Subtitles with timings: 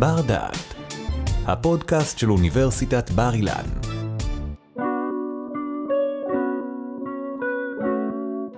[0.00, 0.74] בר דעת,
[1.46, 3.64] הפודקאסט של אוניברסיטת בר אילן.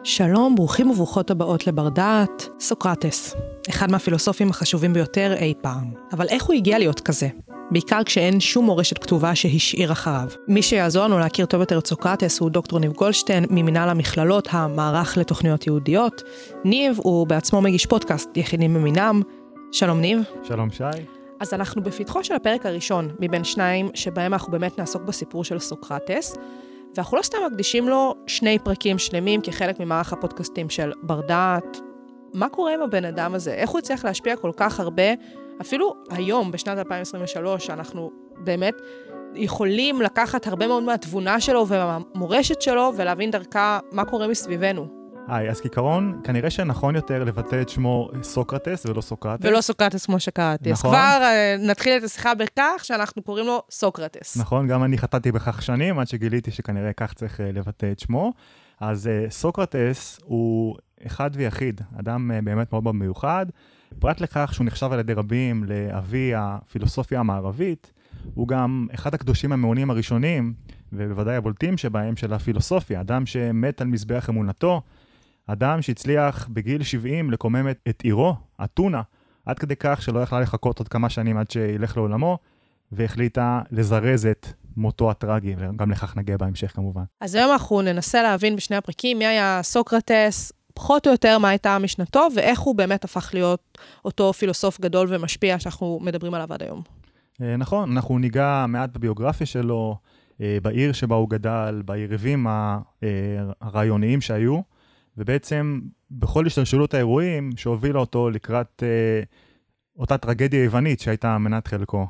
[0.05, 3.35] שלום, ברוכים וברוכות הבאות לבר דעת, סוקרטס,
[3.71, 5.95] אחד מהפילוסופים החשובים ביותר אי פעם.
[6.13, 7.29] אבל איך הוא הגיע להיות כזה?
[7.71, 10.29] בעיקר כשאין שום מורשת כתובה שהשאיר אחריו.
[10.49, 15.17] מי שיעזור לנו להכיר טוב יותר את סוקרטס הוא דוקטור ניב גולדשטיין ממנהל המכללות, המערך
[15.17, 16.23] לתוכניות יהודיות.
[16.65, 19.23] ניב הוא בעצמו מגיש פודקאסט יחידים במינם.
[19.73, 20.19] שלום ניב.
[20.43, 21.22] שלום שי.
[21.43, 26.37] אז אנחנו בפתחו של הפרק הראשון מבין שניים שבהם אנחנו באמת נעסוק בסיפור של סוקרטס.
[26.95, 31.79] ואנחנו לא סתם מקדישים לו שני פרקים שלמים כחלק ממערך הפודקאסטים של בר דעת.
[32.35, 33.55] מה קורה עם הבן אדם הזה?
[33.55, 35.03] איך הוא הצליח להשפיע כל כך הרבה?
[35.61, 38.75] אפילו היום, בשנת 2023, אנחנו באמת
[39.35, 45.02] יכולים לקחת הרבה מאוד מהתבונה שלו ומהמורשת שלו ולהבין דרכה מה קורה מסביבנו.
[45.29, 49.47] היי, אז כעיקרון, כנראה שנכון יותר לבטא את שמו סוקרטס ולא סוקרטס.
[49.47, 50.73] ולא סוקרטס כמו שקראתי.
[50.73, 50.95] נכון.
[50.95, 54.37] אז כבר uh, נתחיל את השיחה בכך שאנחנו קוראים לו סוקרטס.
[54.37, 58.33] נכון, גם אני חטאתי בכך שנים, עד שגיליתי שכנראה כך צריך uh, לבטא את שמו.
[58.81, 63.47] אז uh, סוקרטס הוא אחד ויחיד, אדם באמת מאוד מאוד מיוחד.
[63.99, 67.93] פרט לכך שהוא נחשב על ידי רבים לאבי הפילוסופיה המערבית,
[68.35, 70.55] הוא גם אחד הקדושים המעונים הראשונים,
[70.93, 74.83] ובוודאי הבולטים שבהם, של הפילוסופיה, אדם שמת על מזבח אמונתו,
[75.47, 79.03] אדם שהצליח בגיל 70 לקומם את, את עירו, אתונה,
[79.47, 82.39] עד כדי כך שלא יכלה לחכות עוד כמה שנים עד שילך לעולמו,
[82.93, 87.03] והחליטה לזרז את מותו הטרגי, וגם לכך נגיע בהמשך כמובן.
[87.21, 91.79] אז היום אנחנו ננסה להבין בשני הפרקים מי היה סוקרטס, פחות או יותר מה הייתה
[91.79, 96.83] משנתו, ואיך הוא באמת הפך להיות אותו פילוסוף גדול ומשפיע שאנחנו מדברים עליו עד היום.
[97.43, 99.97] אה, נכון, אנחנו ניגע מעט בביוגרפיה שלו,
[100.41, 102.79] אה, בעיר שבה הוא גדל, ביריבים אה,
[103.61, 104.61] הרעיוניים שהיו,
[105.17, 108.83] ובעצם בכל השתלשלות האירועים שהובילה אותו לקראת
[109.99, 112.07] אותה טרגדיה יוונית שהייתה מנת חלקו.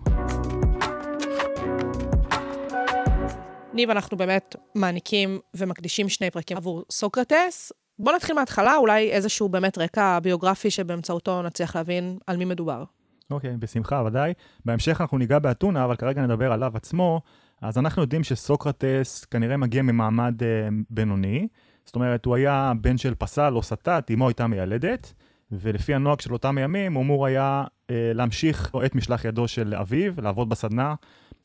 [3.75, 7.73] ניב, אנחנו באמת מעניקים ומקדישים שני פרקים עבור סוקרטס.
[7.99, 12.85] בוא נתחיל מההתחלה, אולי איזשהו באמת רקע ביוגרפי שבאמצעותו נצליח להבין על מי מדובר.
[13.31, 14.33] אוקיי, okay, בשמחה, ודאי.
[14.65, 17.21] בהמשך אנחנו ניגע באתונה, אבל כרגע נדבר עליו עצמו.
[17.63, 20.45] אז אנחנו יודעים שסוקרטס כנראה מגיע ממעמד uh,
[20.91, 21.49] בינוני.
[21.85, 25.13] זאת אומרת, הוא היה בן של פסל או סטת, אמו הייתה מיילדת,
[25.53, 30.13] ולפי הנוהג של אותם ימים, הוא אמור היה uh, להמשיך את משלח ידו של אביו,
[30.19, 30.95] לעבוד בסדנה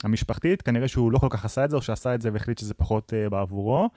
[0.03, 0.61] המשפחתית.
[0.61, 3.13] כנראה שהוא לא כל כך עשה את זה, או שעשה את זה והחליט שזה פחות
[3.13, 3.89] uh, בעבורו.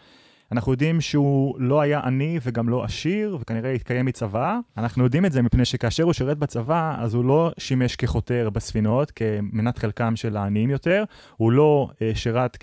[0.52, 4.58] אנחנו יודעים שהוא לא היה עני וגם לא עשיר, וכנראה התקיים מצוואה.
[4.76, 9.10] אנחנו יודעים את זה מפני שכאשר הוא שירת בצבא, אז הוא לא שימש כחותר בספינות,
[9.10, 11.04] כמנת חלקם של העניים יותר.
[11.36, 12.58] הוא לא uh, שירת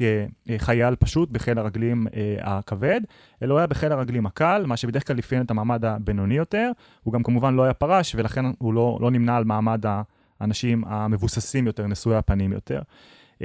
[0.47, 2.11] כחייל פשוט בחיל הרגלים uh,
[2.41, 3.01] הכבד,
[3.43, 6.71] אלא הוא היה בחיל הרגלים הקל, מה שבדרך כלל אפיין את המעמד הבינוני יותר.
[7.03, 9.85] הוא גם כמובן לא היה פרש, ולכן הוא לא, לא נמנה על מעמד
[10.39, 12.81] האנשים המבוססים יותר, נשואי הפנים יותר.
[13.37, 13.39] Uh,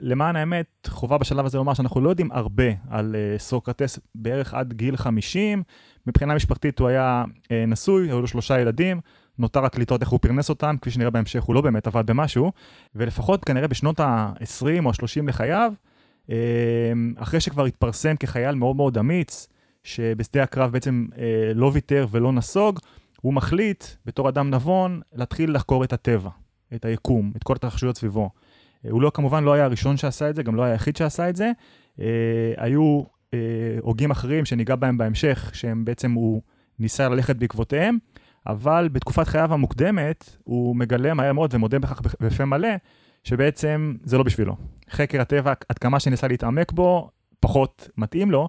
[0.00, 4.72] למען האמת, חובה בשלב הזה לומר שאנחנו לא יודעים הרבה על uh, סוקרטס, בערך עד
[4.72, 5.62] גיל 50.
[6.06, 9.00] מבחינה משפחתית הוא היה uh, נשוי, היו לו שלושה ילדים,
[9.38, 12.52] נותר רק לטעות איך הוא פרנס אותם, כפי שנראה בהמשך הוא לא באמת עבד במשהו,
[12.94, 15.72] ולפחות כנראה בשנות ה-20 או ה-30 לחייו,
[16.26, 16.30] uh,
[17.16, 19.48] אחרי שכבר התפרסם כחייל מאוד מאוד אמיץ,
[19.84, 21.16] שבשדה הקרב בעצם uh,
[21.54, 22.78] לא ויתר ולא נסוג,
[23.20, 26.30] הוא מחליט, בתור אדם נבון, להתחיל לחקור את הטבע,
[26.74, 28.30] את היקום, את כל התרחשויות סביבו.
[28.90, 31.36] הוא לא, כמובן לא היה הראשון שעשה את זה, גם לא היה היחיד שעשה את
[31.36, 31.50] זה.
[32.00, 32.06] אה,
[32.56, 33.02] היו
[33.34, 33.38] אה,
[33.80, 36.42] הוגים אחרים שניגע בהם בהמשך, שהם בעצם, הוא
[36.78, 37.98] ניסה ללכת בעקבותיהם,
[38.46, 42.68] אבל בתקופת חייו המוקדמת, הוא מגלה מהר מאוד ומודה בכך בפה מלא,
[43.24, 44.56] שבעצם זה לא בשבילו.
[44.90, 47.10] חקר הטבע, עד כמה שניסה להתעמק בו,
[47.40, 48.48] פחות מתאים לו,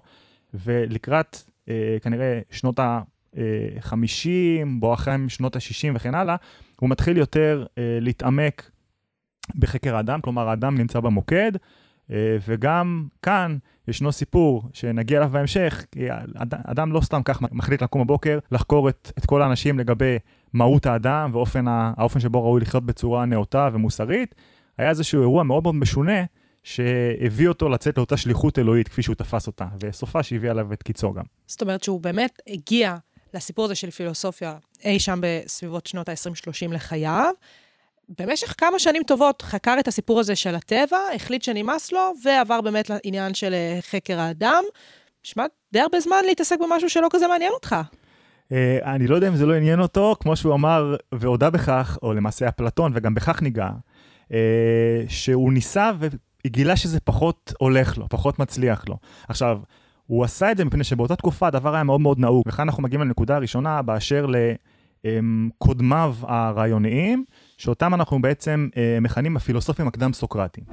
[0.54, 1.36] ולקראת
[1.68, 4.28] אה, כנראה שנות ה-50,
[4.78, 6.36] בואכה שנות ה-60 וכן הלאה,
[6.80, 8.70] הוא מתחיל יותר אה, להתעמק
[9.56, 11.52] בחקר האדם, כלומר האדם נמצא במוקד,
[12.10, 13.56] אה, וגם כאן
[13.88, 16.06] ישנו סיפור שנגיע אליו בהמשך, כי
[16.50, 20.16] אדם לא סתם כך מחליט לקום בבוקר, לחקור את, את כל האנשים לגבי
[20.52, 24.34] מהות האדם ואופן האופן שבו ראוי לחיות בצורה נאותה ומוסרית.
[24.78, 26.24] היה איזשהו אירוע מאוד מאוד משונה,
[26.62, 31.12] שהביא אותו לצאת לאותה שליחות אלוהית כפי שהוא תפס אותה, וסופה שהביא עליו את קיצו
[31.12, 31.24] גם.
[31.46, 32.96] זאת אומרת שהוא באמת הגיע
[33.34, 37.32] לסיפור הזה של פילוסופיה אי שם בסביבות שנות ה-20-30 לחייו,
[38.18, 42.90] במשך כמה שנים טובות חקר את הסיפור הזה של הטבע, החליט שנמאס לו, ועבר באמת
[42.90, 44.64] לעניין של אה, חקר האדם.
[45.24, 47.76] נשמע די הרבה זמן להתעסק במשהו שלא כזה מעניין אותך.
[48.48, 48.52] Uh,
[48.84, 52.48] אני לא יודע אם זה לא עניין אותו, כמו שהוא אמר והודה בכך, או למעשה
[52.48, 53.68] אפלטון, וגם בכך ניגע,
[54.28, 54.32] uh,
[55.08, 55.90] שהוא ניסה
[56.44, 58.96] וגילה שזה פחות הולך לו, פחות מצליח לו.
[59.28, 59.58] עכשיו,
[60.06, 63.00] הוא עשה את זה מפני שבאותה תקופה הדבר היה מאוד מאוד נהוג, וכאן אנחנו מגיעים
[63.00, 64.26] לנקודה הראשונה באשר
[65.04, 67.24] לקודמיו הרעיוניים,
[67.58, 70.66] שאותם אנחנו בעצם אה, מכנים הפילוסופים הקדם-סוקרטיים.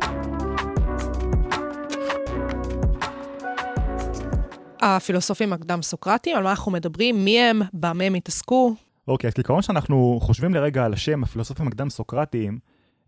[4.81, 8.75] הפילוסופים הקדם-סוקרטיים, על מה אנחנו מדברים, מי הם, במה הם התעסקו.
[9.07, 12.59] אוקיי, אז כעיקרון שאנחנו חושבים לרגע על השם הפילוסופים הקדם-סוקרטיים,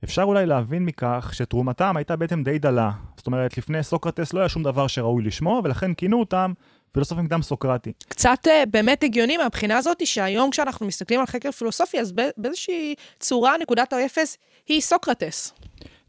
[0.03, 2.91] אפשר אולי להבין מכך שתרומתם הייתה בעצם די דלה.
[3.17, 6.53] זאת אומרת, לפני סוקרטס לא היה שום דבר שראוי לשמו, ולכן כינו אותם
[6.91, 7.93] פילוסופים קדם סוקרטי.
[8.07, 13.53] קצת uh, באמת הגיוני מהבחינה הזאת, שהיום כשאנחנו מסתכלים על חקר פילוסופי, אז באיזושהי צורה
[13.61, 14.37] נקודת האפס
[14.67, 15.53] היא סוקרטס.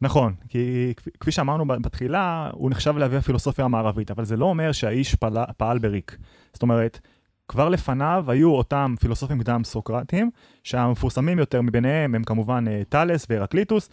[0.03, 5.15] נכון, כי כפי שאמרנו בתחילה, הוא נחשב לאבי הפילוסופיה המערבית, אבל זה לא אומר שהאיש
[5.15, 6.17] פעל, פעל בריק.
[6.53, 7.01] זאת אומרת,
[7.51, 10.31] כבר לפניו היו אותם פילוסופים קדם סוקרטים,
[10.65, 13.91] שהמפורסמים יותר מביניהם הם כמובן אה, טאלס והרקליטוס,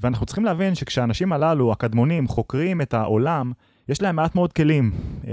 [0.00, 3.52] ואנחנו צריכים להבין שכשהאנשים הללו, הקדמונים, חוקרים את העולם,
[3.88, 4.90] יש להם מעט מאוד כלים.
[5.26, 5.32] אה,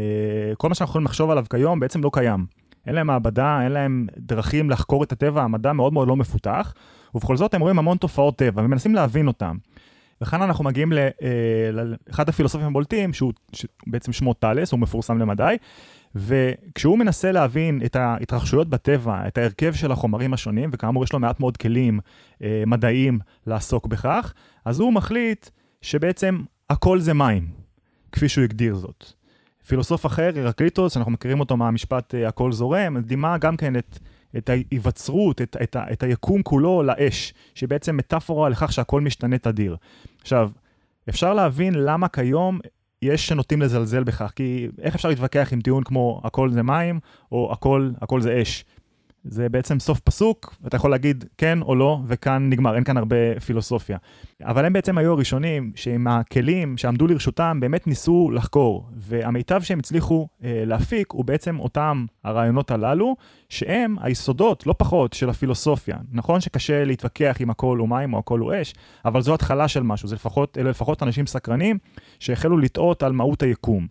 [0.58, 2.46] כל מה שאנחנו יכולים לחשוב עליו כיום בעצם לא קיים.
[2.88, 6.74] אין להם מעבדה, אין להם דרכים לחקור את הטבע, המדע מאוד מאוד לא מפותח,
[7.16, 9.58] ובכל זאת הם רואים המון תופעות טבע ומנסים להבין אותם.
[10.22, 11.10] וכאן אנחנו מגיעים אה,
[11.72, 13.34] לאחד הפילוסופים הבולטים, שהוא
[13.88, 15.56] בעצם שמו טאלס, הוא מפורסם למדי,
[16.16, 21.40] וכשהוא מנסה להבין את ההתרחשויות בטבע, את ההרכב של החומרים השונים, וכאמור יש לו מעט
[21.40, 22.00] מאוד כלים
[22.44, 24.34] אה, מדעיים לעסוק בכך,
[24.66, 25.50] אז הוא מחליט
[25.82, 27.48] שבעצם הכל זה מים,
[28.12, 29.06] כפי שהוא הגדיר זאת.
[29.68, 34.00] פילוסוף אחר, הרקליטוס, אנחנו מכירים אותו מהמשפט אה, הכל זורם, דימה גם כן את,
[34.38, 39.76] את ההיווצרות, את, את, את היקום כולו לאש, שהיא בעצם מטאפורה לכך שהכל משתנה תדיר.
[40.22, 40.52] עכשיו,
[41.10, 42.60] אפשר להבין למה כיום
[43.02, 47.00] יש שנוטים לזלזל בכך, כי איך אפשר להתווכח עם טיעון כמו הכל זה מים,
[47.32, 48.66] או הכל, הכל זה אש?
[49.30, 53.40] זה בעצם סוף פסוק, ואתה יכול להגיד כן או לא, וכאן נגמר, אין כאן הרבה
[53.46, 53.98] פילוסופיה.
[54.44, 60.28] אבל הם בעצם היו הראשונים שעם הכלים שעמדו לרשותם באמת ניסו לחקור, והמיטב שהם הצליחו
[60.44, 63.16] אה, להפיק הוא בעצם אותם הרעיונות הללו,
[63.50, 65.98] שהם היסודות, לא פחות, של הפילוסופיה.
[66.12, 68.74] נכון שקשה להתווכח אם הכל הוא מים או הכל הוא אש,
[69.06, 71.78] אבל זו התחלה של משהו, זה לפחות, אלה לפחות אנשים סקרנים
[72.20, 73.88] שהחלו לטעות על מהות היקום.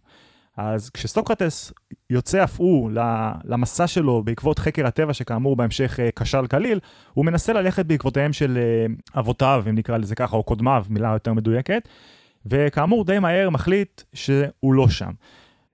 [0.56, 1.72] אז כשסוקרטס
[2.10, 2.90] יוצא אף הוא
[3.44, 6.80] למסע שלו בעקבות חקר הטבע, שכאמור בהמשך אה, כשל כליל,
[7.14, 11.32] הוא מנסה ללכת בעקבותיהם של אה, אבותיו, אם נקרא לזה ככה, או קודמיו, מילה יותר
[11.32, 11.88] מדויקת,
[12.46, 15.10] וכאמור די מהר מחליט שהוא לא שם.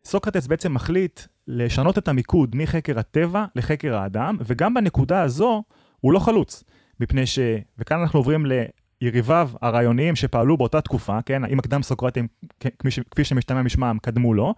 [0.05, 5.63] סוקרטס בעצם מחליט לשנות את המיקוד מחקר הטבע לחקר האדם, וגם בנקודה הזו
[6.01, 6.65] הוא לא חלוץ,
[7.01, 7.39] מפני ש...
[7.79, 8.47] וכאן אנחנו עוברים
[9.03, 12.29] יריביו הרעיוניים שפעלו באותה תקופה, כן, אם הקדם סוקרטים,
[13.11, 14.55] כפי שמשתמע משמעם, קדמו לו,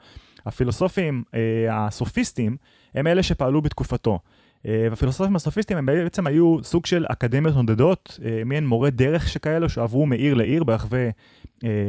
[0.47, 1.41] הפילוסופים אה,
[1.87, 2.57] הסופיסטים
[2.95, 4.19] הם אלה שפעלו בתקופתו.
[4.67, 9.69] אה, והפילוסופים הסופיסטים הם בעצם היו סוג של אקדמיות נודדות, אה, מעין מורי דרך שכאלו
[9.69, 11.09] שעברו מעיר לעיר ברחבי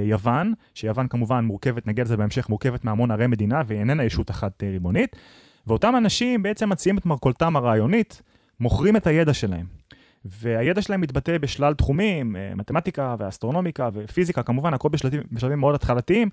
[0.05, 4.63] יוון, שיוון כמובן מורכבת, נגיע לזה בהמשך, מורכבת מהמון ערי מדינה והיא איננה ישות אחת
[4.63, 5.15] ריבונית,
[5.67, 8.21] ואותם אנשים בעצם מציעים את מרכולתם הרעיונית,
[8.59, 9.65] מוכרים את הידע שלהם.
[10.25, 16.29] והידע שלהם מתבטא בשלל תחומים, אה, מתמטיקה ואסטרונומיקה ופיזיקה, כמובן, הכל בשלבים, בשלבים מאוד התחלתיים,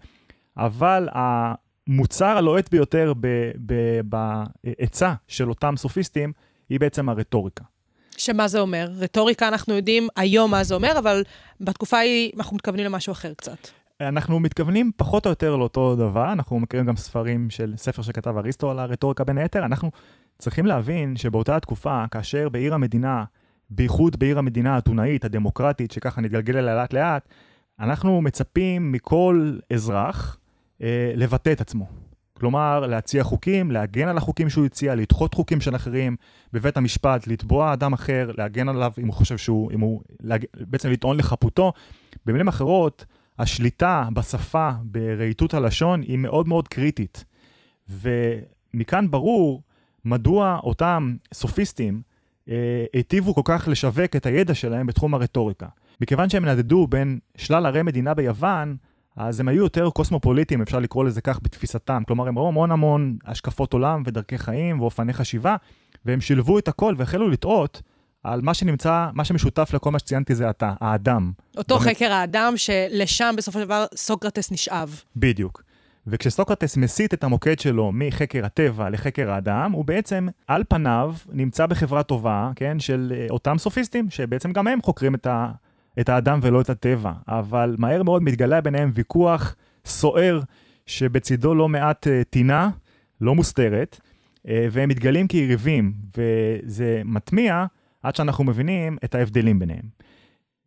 [0.56, 3.12] אבל המוצר הלוהט ביותר
[4.04, 6.32] בהיצע של אותם סופיסטים
[6.68, 7.64] היא בעצם הרטוריקה.
[8.16, 8.88] שמה זה אומר?
[8.96, 11.24] רטוריקה אנחנו יודעים היום מה זה אומר, אבל
[11.60, 13.68] בתקופה ההיא אנחנו מתכוונים למשהו אחר קצת.
[14.00, 18.70] אנחנו מתכוונים פחות או יותר לאותו דבר, אנחנו מכירים גם ספרים של ספר שכתב אריסטו
[18.70, 19.90] על הרטוריקה בין היתר, אנחנו
[20.38, 23.24] צריכים להבין שבאותה התקופה, כאשר בעיר המדינה
[23.74, 27.28] בייחוד בעיר המדינה האתונאית, הדמוקרטית, שככה נתגלגל אליה לאט לאט,
[27.80, 30.38] אנחנו מצפים מכל אזרח
[30.82, 31.86] אה, לבטא את עצמו.
[32.34, 36.16] כלומר, להציע חוקים, להגן על החוקים שהוא הציע, לדחות חוקים של אחרים
[36.52, 40.44] בבית המשפט, לתבוע אדם אחר, להגן עליו אם הוא חושב שהוא, אם הוא, להג...
[40.60, 41.72] בעצם לטעון לחפותו.
[42.26, 43.04] במילים אחרות,
[43.38, 47.24] השליטה בשפה, ברהיטות הלשון, היא מאוד מאוד קריטית.
[47.88, 49.62] ומכאן ברור
[50.04, 52.02] מדוע אותם סופיסטים,
[52.92, 55.66] היטיבו כל כך לשווק את הידע שלהם בתחום הרטוריקה.
[56.00, 58.76] מכיוון שהם נדדו בין שלל ערי מדינה ביוון,
[59.16, 62.02] אז הם היו יותר קוסמופוליטיים, אפשר לקרוא לזה כך בתפיסתם.
[62.06, 65.56] כלומר, הם ראו המון המון השקפות עולם ודרכי חיים ואופני חשיבה,
[66.04, 67.82] והם שילבו את הכל והחלו לטעות
[68.24, 71.32] על מה שנמצא, מה שמשותף לכל מה שציינתי זה אתה, האדם.
[71.56, 71.96] אותו באמת...
[71.96, 75.00] חקר האדם שלשם בסופו של דבר סוקרטס נשאב.
[75.16, 75.62] בדיוק.
[76.06, 82.02] וכשסוקרטס מסיט את המוקד שלו מחקר הטבע לחקר האדם, הוא בעצם, על פניו, נמצא בחברה
[82.02, 85.50] טובה, כן, של אה, אותם סופיסטים, שבעצם גם הם חוקרים את, ה,
[86.00, 87.12] את האדם ולא את הטבע.
[87.28, 90.40] אבל מהר מאוד מתגלה ביניהם ויכוח סוער,
[90.86, 92.70] שבצידו לא מעט uh, טינה,
[93.20, 94.00] לא מוסתרת,
[94.36, 97.66] uh, והם מתגלים כיריבים, וזה מטמיע
[98.02, 99.84] עד שאנחנו מבינים את ההבדלים ביניהם.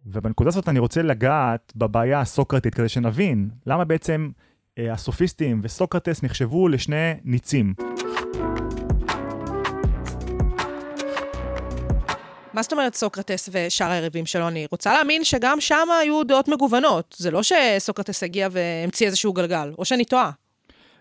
[0.05, 6.67] ובנקודה הזאת אני רוצה לגעת בבעיה הסוקרטית, כדי שנבין למה בעצם אה, הסופיסטים וסוקרטס נחשבו
[6.67, 7.73] לשני ניצים.
[12.53, 14.47] מה זאת אומרת סוקרטס ושאר היריבים שלו?
[14.47, 17.15] אני רוצה להאמין שגם שם היו דעות מגוונות.
[17.17, 20.31] זה לא שסוקרטס הגיע והמציא איזשהו גלגל, או שאני טועה.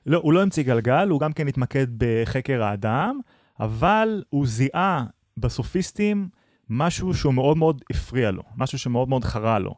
[0.07, 3.21] לא, הוא לא המציא גלגל, הוא גם כן התמקד בחקר האדם,
[3.61, 5.05] אבל הוא זיהה
[5.37, 6.29] בסופיסטים
[6.71, 9.75] משהו שהוא מאוד מאוד הפריע לו, משהו שמאוד מאוד חרה לו.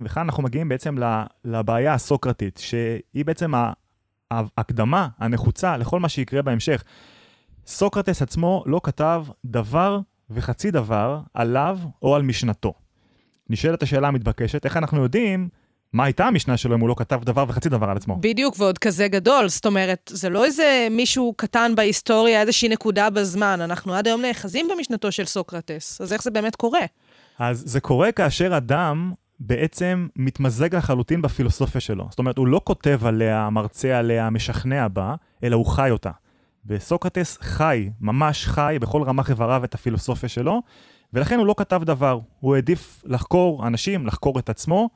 [0.00, 0.96] וכאן אנחנו מגיעים בעצם
[1.44, 3.52] לבעיה הסוקרטית, שהיא בעצם
[4.30, 6.84] ההקדמה הנחוצה לכל מה שיקרה בהמשך.
[7.66, 12.74] סוקרטס עצמו לא כתב דבר וחצי דבר עליו או על משנתו.
[13.50, 15.48] נשאלת השאלה המתבקשת, איך אנחנו יודעים
[15.92, 18.16] מה הייתה המשנה שלו אם הוא לא כתב דבר וחצי דבר על עצמו?
[18.20, 19.48] בדיוק, ועוד כזה גדול.
[19.48, 23.60] זאת אומרת, זה לא איזה מישהו קטן בהיסטוריה, איזושהי נקודה בזמן.
[23.60, 26.00] אנחנו עד היום נאחזים במשנתו של סוקרטס.
[26.00, 26.80] אז איך זה באמת קורה?
[27.38, 32.06] אז זה קורה כאשר אדם בעצם מתמזג לחלוטין בפילוסופיה שלו.
[32.10, 36.10] זאת אומרת, הוא לא כותב עליה, מרצה עליה, משכנע בה, אלא הוא חי אותה.
[36.66, 40.62] וסוקרטס חי, ממש חי בכל רמ"ח איבריו את הפילוסופיה שלו,
[41.12, 42.18] ולכן הוא לא כתב דבר.
[42.40, 44.90] הוא העדיף לחקור אנשים, לחקור את עצמו,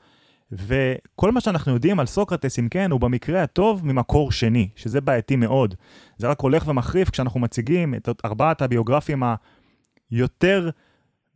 [0.53, 5.37] וכל מה שאנחנו יודעים על סוקרטס, אם כן, הוא במקרה הטוב ממקור שני, שזה בעייתי
[5.37, 5.75] מאוד.
[6.19, 9.23] זה רק הולך ומחריף כשאנחנו מציגים את ארבעת הביוגרפים
[10.11, 10.71] היותר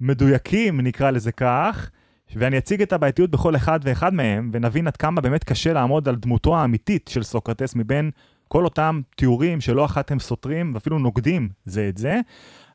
[0.01, 1.91] מדויקים, נקרא לזה כך,
[2.37, 6.17] ואני אציג את הבעייתיות בכל אחד ואחד מהם, ונבין עד כמה באמת קשה לעמוד על
[6.17, 8.11] דמותו האמיתית של סוקרטס מבין
[8.49, 12.21] כל אותם תיאורים שלא אחת הם סותרים ואפילו נוגדים זה את זה.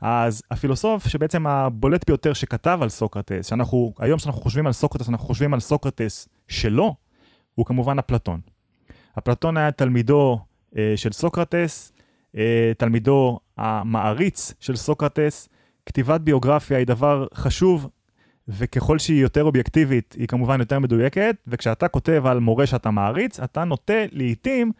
[0.01, 5.27] אז הפילוסוף שבעצם הבולט ביותר שכתב על סוקרטס, שאנחנו, היום כשאנחנו חושבים על סוקרטס, אנחנו
[5.27, 6.95] חושבים על סוקרטס שלו,
[7.55, 8.39] הוא כמובן אפלטון.
[9.19, 10.39] אפלטון היה תלמידו
[10.77, 11.91] אה, של סוקרטס,
[12.37, 15.49] אה, תלמידו המעריץ של סוקרטס.
[15.85, 17.89] כתיבת ביוגרפיה היא דבר חשוב,
[18.47, 23.63] וככל שהיא יותר אובייקטיבית, היא כמובן יותר מדויקת, וכשאתה כותב על מורה שאתה מעריץ, אתה
[23.63, 24.71] נוטה לעיתים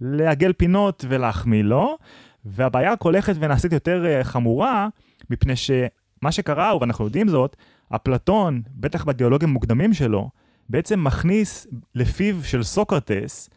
[0.00, 1.96] לעגל פינות ולהחמיא לו,
[2.44, 4.88] והבעיה רק הולכת ונעשית יותר uh, חמורה,
[5.30, 7.56] מפני שמה שקרה, ואנחנו יודעים זאת,
[7.88, 10.30] אפלטון, בטח בדיאלוגים המוקדמים שלו,
[10.68, 13.50] בעצם מכניס לפיו של סוקרטס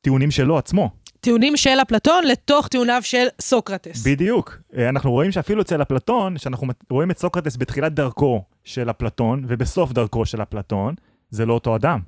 [0.00, 0.90] טיעונים שלו עצמו.
[1.26, 4.06] טיעונים של אפלטון לתוך טיעוניו של סוקרטס.
[4.06, 4.58] בדיוק.
[4.76, 9.92] אה, אנחנו רואים שאפילו אצל אפלטון, שאנחנו רואים את סוקרטס בתחילת דרכו של אפלטון ובסוף
[9.92, 10.94] דרכו של אפלטון,
[11.30, 12.00] זה לא אותו אדם.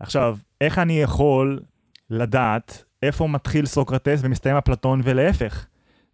[0.00, 1.60] עכשיו, איך אני יכול
[2.10, 5.66] לדעת איפה מתחיל סוקרטס ומסתיים אפלטון ולהפך.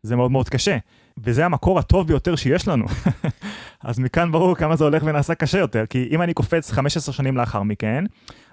[0.02, 0.76] זה מאוד מאוד קשה.
[1.18, 2.84] וזה המקור הטוב ביותר שיש לנו.
[3.84, 7.36] אז מכאן ברור כמה זה הולך ונעשה קשה יותר, כי אם אני קופץ 15 שנים
[7.36, 8.04] לאחר מכן,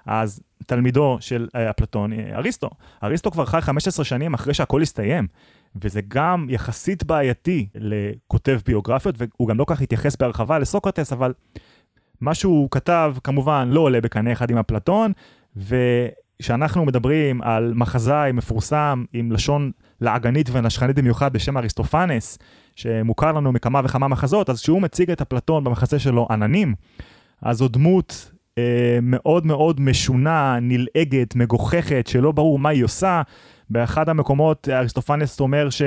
[0.06, 2.70] אז תלמידו של אה, אפלטון, אה, אריסטו,
[3.04, 5.26] אריסטו כבר חי 15 שנים אחרי שהכל הסתיים,
[5.82, 11.32] וזה גם יחסית בעייתי לכותב ביוגרפיות, והוא גם לא כך התייחס בהרחבה לסוקרטס, אבל
[12.20, 15.12] מה שהוא כתב כמובן לא עולה בקנה אחד עם אפלטון,
[15.56, 15.76] ו...
[16.42, 22.38] כשאנחנו מדברים על מחזאי מפורסם עם לשון לעגנית ונשכנית במיוחד בשם אריסטופנס,
[22.76, 26.74] שמוכר לנו מכמה וכמה מחזות, אז כשהוא מציג את אפלטון במחזה שלו עננים,
[27.42, 33.22] אז זו דמות אה, מאוד מאוד משונה, נלעגת, מגוחכת, שלא ברור מה היא עושה.
[33.70, 35.82] באחד המקומות אריסטופנס אומר ש...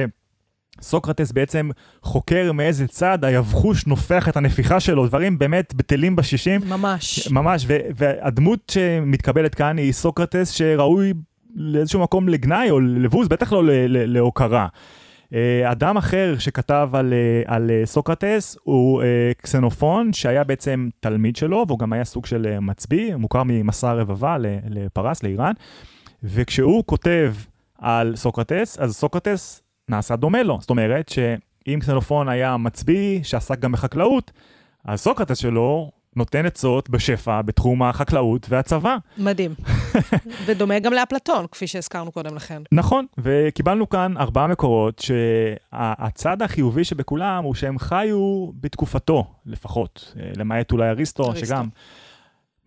[0.82, 1.70] סוקרטס בעצם
[2.04, 6.62] חוקר מאיזה צד היבחוש נופח את הנפיחה שלו, דברים באמת בטלים בשישים.
[6.68, 7.28] ממש.
[7.32, 7.66] ממש,
[7.96, 11.14] והדמות שמתקבלת כאן היא סוקרטס שראוי
[11.56, 14.62] לאיזשהו מקום לגנאי או לבוז, בטח לא להוקרה.
[14.62, 14.68] אה,
[15.64, 19.04] אדם אחר שכתב על, אה, על אה, סוקרטס הוא
[19.42, 24.38] קסנופון, שהיה בעצם תלמיד שלו, והוא גם היה סוג של מצביא, מוכר ממסע רבבה
[24.70, 25.54] לפרס, לאיראן.
[26.24, 27.34] וכשהוא כותב
[27.78, 30.58] על סוקרטס, אז סוקרטס נעשה דומה לו.
[30.62, 34.32] זאת אומרת שאם קסנופון היה מצביא שעסק גם בחקלאות,
[34.86, 38.98] אז סוקרטס שלו נותן עצות בשפע בתחום החקלאות והצבא.
[39.18, 39.52] מדהים.
[40.46, 42.62] ודומה גם לאפלטון, כפי שהזכרנו קודם לכן.
[42.72, 50.90] נכון, וקיבלנו כאן ארבעה מקורות שהצד החיובי שבכולם הוא שהם חיו בתקופתו לפחות, למעט אולי
[50.90, 51.46] אריסטו, אריסטו.
[51.46, 51.68] שגם...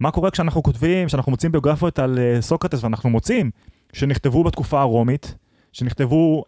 [0.01, 3.51] מה קורה כשאנחנו כותבים, כשאנחנו מוצאים ביוגרפיות על אה, סוקרטס ואנחנו מוצאים
[3.93, 5.35] שנכתבו בתקופה הרומית,
[5.73, 6.45] שנכתבו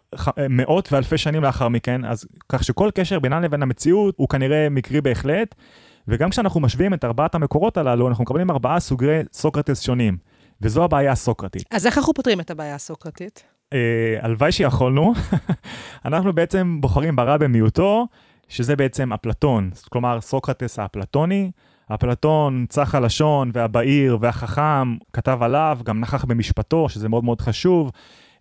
[0.49, 5.01] מאות ואלפי שנים לאחר מכן, אז כך שכל קשר בינם לבין המציאות הוא כנראה מקרי
[5.01, 5.55] בהחלט,
[6.07, 10.17] וגם כשאנחנו משווים את ארבעת המקורות הללו, אנחנו מקבלים ארבעה סוגי סוקרטס שונים,
[10.61, 11.63] וזו הבעיה הסוקרטית.
[11.71, 13.43] אז איך אנחנו פותרים את הבעיה הסוקרטית?
[13.73, 15.13] אה, הלוואי שיכולנו.
[16.05, 18.07] אנחנו בעצם בוחרים ברע במיעוטו,
[18.47, 21.51] שזה בעצם אפלטון, כלומר סוקרטס האפלטוני.
[21.93, 27.91] אפלטון, צח הלשון והבהיר והחכם, כתב עליו, גם נכח במשפטו, שזה מאוד מאוד חשוב.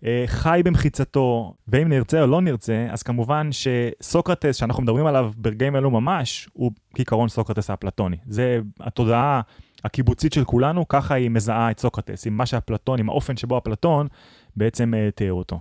[0.05, 5.77] אה, חי במחיצתו, ואם נרצה או לא נרצה, אז כמובן שסוקרטס, שאנחנו מדברים עליו ברגעים
[5.77, 8.17] אלו ממש, הוא כעיקרון סוקרטס האפלטוני.
[8.27, 9.41] זה התודעה
[9.85, 14.09] הקיבוצית של כולנו, ככה היא מזהה את סוקרטס, עם מה שאפלטון, עם האופן שבו אפלטון
[14.57, 15.61] בעצם uh, תיאר אותו.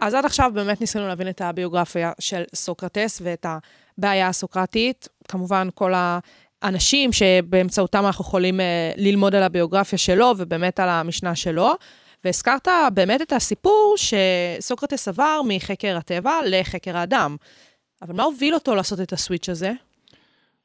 [0.00, 3.46] אז עד עכשיו באמת ניסינו להבין את הביוגרפיה של סוקרטס ואת
[3.98, 5.08] הבעיה הסוקרטית.
[5.28, 5.92] כמובן, כל
[6.62, 11.70] האנשים שבאמצעותם אנחנו יכולים אה, ללמוד על הביוגרפיה שלו ובאמת על המשנה שלו.
[12.24, 17.36] והזכרת באמת את הסיפור שסוקרטס עבר מחקר הטבע לחקר האדם.
[18.02, 19.72] אבל מה הוביל אותו לעשות את הסוויץ' הזה?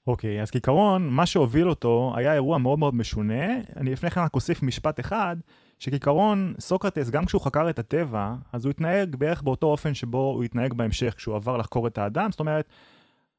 [0.07, 3.45] אוקיי, okay, אז כעיקרון, מה שהוביל אותו היה אירוע מאוד מאוד משונה.
[3.77, 5.35] אני לפני כן רק אוסיף משפט אחד,
[5.79, 10.43] שכעיקרון, סוקרטס, גם כשהוא חקר את הטבע, אז הוא התנהג בערך באותו אופן שבו הוא
[10.43, 12.31] התנהג בהמשך, כשהוא עבר לחקור את האדם.
[12.31, 12.65] זאת אומרת,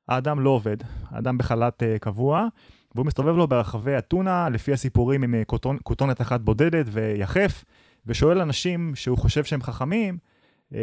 [0.08, 0.76] האדם לא עובד,
[1.11, 2.46] האדם בחל"ת uh, קבוע,
[2.94, 7.64] והוא מסתובב לו ברחבי אתונה, לפי הסיפורים עם uh, כותונת אחת בודדת ויחף,
[8.06, 10.18] ושואל אנשים שהוא חושב שהם חכמים,
[10.73, 10.75] uh,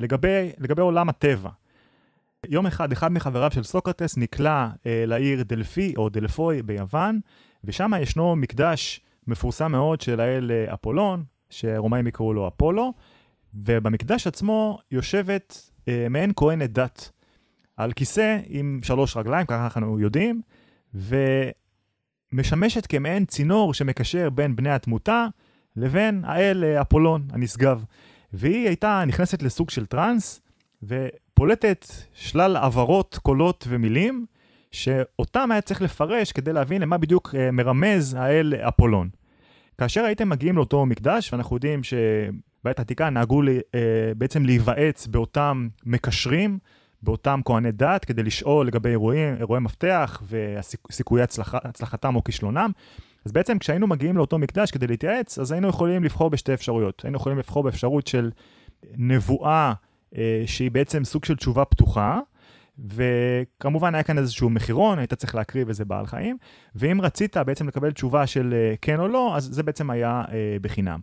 [0.00, 1.50] לגבי, לגבי עולם הטבע.
[2.48, 7.20] יום אחד, אחד מחבריו של סוקרטס נקלע אה, לעיר דלפי או דלפוי ביוון,
[7.64, 12.92] ושם ישנו מקדש מפורסם מאוד של האל אה, אפולון, שרומאים יקראו לו אפולו,
[13.54, 17.10] ובמקדש עצמו יושבת אה, מעין כהנת דת
[17.80, 20.40] על כיסא עם שלוש רגליים, ככה אנחנו יודעים,
[22.32, 25.26] ומשמשת כמעין צינור שמקשר בין בני התמותה
[25.76, 27.84] לבין האל אה, אפולון הנשגב.
[28.32, 30.40] והיא הייתה נכנסת לסוג של טראנס,
[30.82, 34.26] ופולטת שלל הברות, קולות ומילים,
[34.70, 39.08] שאותם היה צריך לפרש כדי להבין למה בדיוק אה, מרמז האל אפולון.
[39.78, 43.80] כאשר הייתם מגיעים לאותו מקדש, ואנחנו יודעים שבעת העתיקה נהגו לי, אה,
[44.16, 46.58] בעצם להיוועץ באותם מקשרים,
[47.02, 52.70] באותם כהני דת, כדי לשאול לגבי אירועים, אירועי מפתח וסיכויי הצלח, הצלחתם או כישלונם.
[53.24, 57.02] אז בעצם כשהיינו מגיעים לאותו מקדש כדי להתייעץ, אז היינו יכולים לבחור בשתי אפשרויות.
[57.04, 58.30] היינו יכולים לבחור באפשרות של
[58.96, 59.72] נבואה
[60.16, 62.18] אה, שהיא בעצם סוג של תשובה פתוחה,
[62.88, 66.36] וכמובן היה כאן איזשהו מחירון, היית צריך להקריב איזה בעל חיים,
[66.74, 70.56] ואם רצית בעצם לקבל תשובה של אה, כן או לא, אז זה בעצם היה אה,
[70.60, 71.00] בחינם.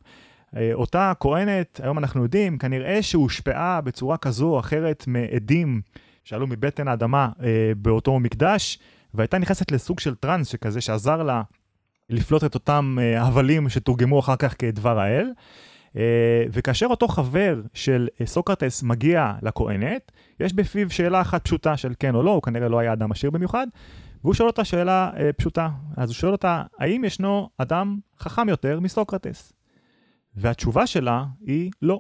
[0.73, 5.81] אותה כהנת, היום אנחנו יודעים, כנראה שהושפעה בצורה כזו או אחרת מעדים
[6.23, 7.29] שעלו מבטן האדמה
[7.77, 8.79] באותו מקדש,
[9.13, 11.41] והייתה נכנסת לסוג של טראנס שכזה שעזר לה
[12.09, 15.31] לפלוט את אותם הבלים שתורגמו אחר כך כדבר האל.
[15.97, 21.93] אה, וכאשר אותו חבר של אה, סוקרטס מגיע לכהנת, יש בפיו שאלה אחת פשוטה של
[21.99, 23.67] כן או לא, הוא כנראה לא היה אדם עשיר במיוחד,
[24.21, 25.69] והוא שואל אותה שאלה אה, פשוטה.
[25.97, 29.53] אז הוא שואל אותה, האם ישנו אדם חכם יותר מסוקרטס?
[30.37, 31.99] והתשובה שלה היא לא.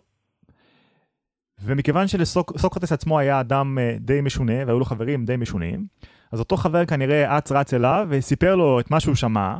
[1.63, 5.87] ומכיוון שלסוקרטס עצמו היה אדם די משונה, והיו לו חברים די משונים,
[6.31, 9.57] אז אותו חבר כנראה אץ רץ אליו וסיפר לו את מה שהוא שמע,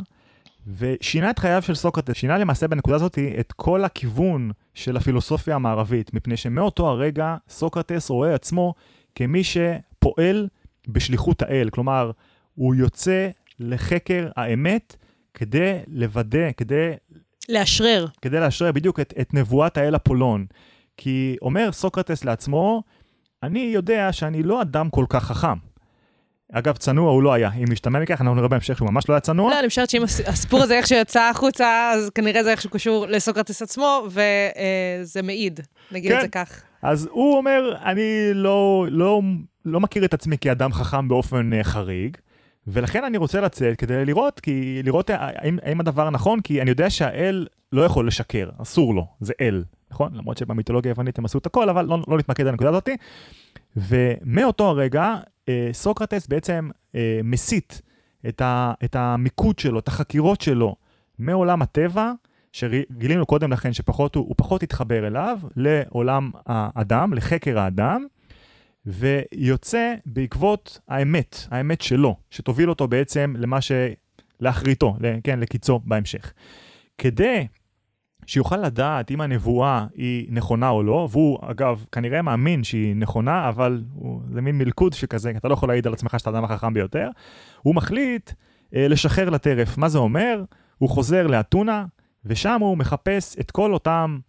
[0.68, 6.14] ושינה את חייו של סוקרטס, שינה למעשה בנקודה הזאת את כל הכיוון של הפילוסופיה המערבית,
[6.14, 8.74] מפני שמאותו הרגע סוקרטס רואה עצמו
[9.16, 10.48] כמי שפועל
[10.88, 12.12] בשליחות האל, כלומר,
[12.56, 14.96] הוא יוצא לחקר האמת
[15.34, 16.92] כדי לוודא, כדי...
[17.50, 18.06] לאשרר.
[18.22, 20.46] כדי לאשרר בדיוק את, את נבואת האל אפולון.
[20.98, 22.84] כי אומר סוקרטס לעצמו,
[23.44, 25.58] אני יודע שאני לא אדם כל כך חכם.
[26.52, 27.50] אגב, צנוע הוא לא היה.
[27.58, 29.52] אם נשתמע מכך, אנחנו נראה בהמשך שהוא ממש לא היה צנוע.
[29.52, 33.62] לא, אני חושבת שאם הסיפור הזה איך שיצא החוצה, אז כנראה זה איכשהו קשור לסוקרטס
[33.62, 35.60] עצמו, וזה מעיד,
[35.92, 36.46] נגיד את זה כן.
[36.46, 36.62] כך.
[36.82, 39.22] אז הוא אומר, אני לא, לא,
[39.66, 42.18] לא מכיר את עצמי כאדם חכם באופן אה, חריג,
[42.68, 46.90] ולכן אני רוצה לצאת כדי לראות, כי לראות האם, האם הדבר נכון, כי אני יודע
[46.90, 50.16] שהאל לא יכול לשקר, אסור לו, זה אל, נכון?
[50.16, 52.98] למרות שבמיתולוגיה היוונית הם עשו את הכל, אבל לא, לא נתמקד על הנקודה הזאתי.
[53.76, 55.16] ומאותו הרגע
[55.50, 57.74] אה, סוקרטס בעצם אה, מסיט
[58.28, 60.76] את, ה, את המיקוד שלו, את החקירות שלו,
[61.20, 62.12] מעולם הטבע,
[62.52, 68.06] שגילינו קודם לכן שפחות הוא, הוא פחות התחבר אליו, לעולם האדם, לחקר האדם,
[68.88, 73.72] ויוצא בעקבות האמת, האמת שלו, שתוביל אותו בעצם למה ש...
[74.40, 76.34] לאחריתו, כן, לקיצו בהמשך.
[76.98, 77.48] כדי
[78.26, 83.84] שיוכל לדעת אם הנבואה היא נכונה או לא, והוא אגב כנראה מאמין שהיא נכונה, אבל
[83.94, 87.10] הוא, זה מין מלכוד שכזה, אתה לא יכול להעיד על עצמך שאתה האדם החכם ביותר,
[87.62, 88.32] הוא מחליט
[88.76, 89.78] אה, לשחרר לטרף.
[89.78, 90.44] מה זה אומר?
[90.78, 91.86] הוא חוזר לאתונה,
[92.26, 94.20] ושם הוא מחפש את כל אותם,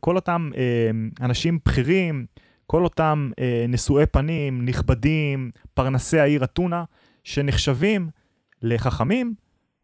[0.00, 0.90] כל אותם אה,
[1.24, 2.26] אנשים בכירים,
[2.66, 6.84] כל אותם אה, נשואי פנים, נכבדים, פרנסי העיר אתונה,
[7.24, 8.08] שנחשבים
[8.62, 9.34] לחכמים,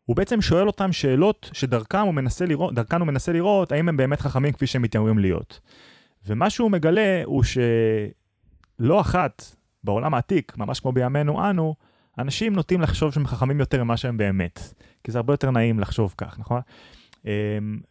[0.04, 3.96] הוא בעצם שואל אותם שאלות שדרכם הוא מנסה לראות, דרכן הוא מנסה לראות האם הם
[3.96, 5.60] באמת חכמים כפי שהם מתיימרים להיות.
[6.26, 9.44] ומה שהוא מגלה הוא שלא אחת
[9.84, 11.74] בעולם העתיק, ממש כמו בימינו אנו,
[12.18, 14.74] אנשים נוטים לחשוב שהם חכמים יותר ממה שהם באמת.
[15.04, 16.60] כי זה הרבה יותר נעים לחשוב כך, נכון?
[17.24, 17.30] אמ,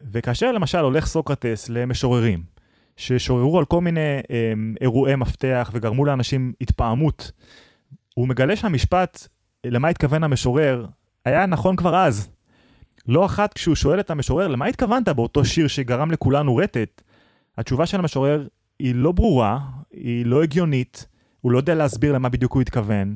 [0.00, 2.42] וכאשר למשל הולך סוקרטס למשוררים,
[3.02, 7.32] ששוררו על כל מיני אמ, אירועי מפתח וגרמו לאנשים התפעמות,
[8.14, 9.28] הוא מגלה שהמשפט,
[9.66, 10.86] למה התכוון המשורר,
[11.24, 12.30] היה נכון כבר אז.
[13.08, 17.02] לא אחת כשהוא שואל את המשורר, למה התכוונת באותו שיר שגרם לכולנו רטט?
[17.58, 18.46] התשובה של המשורר
[18.78, 19.58] היא לא ברורה,
[19.92, 21.06] היא לא הגיונית,
[21.40, 23.14] הוא לא יודע להסביר למה בדיוק הוא התכוון,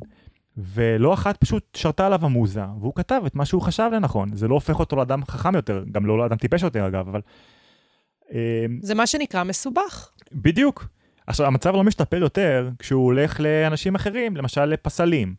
[0.57, 4.37] ולא אחת פשוט שרתה עליו המוזה, והוא כתב את מה שהוא חשב לנכון.
[4.37, 7.21] זה לא הופך אותו לאדם חכם יותר, גם לא לאדם טיפש יותר אגב, אבל...
[8.33, 10.11] אה, זה מה שנקרא מסובך.
[10.33, 10.89] בדיוק.
[11.27, 15.35] עכשיו, המצב לא משתפר יותר כשהוא הולך לאנשים אחרים, למשל לפסלים,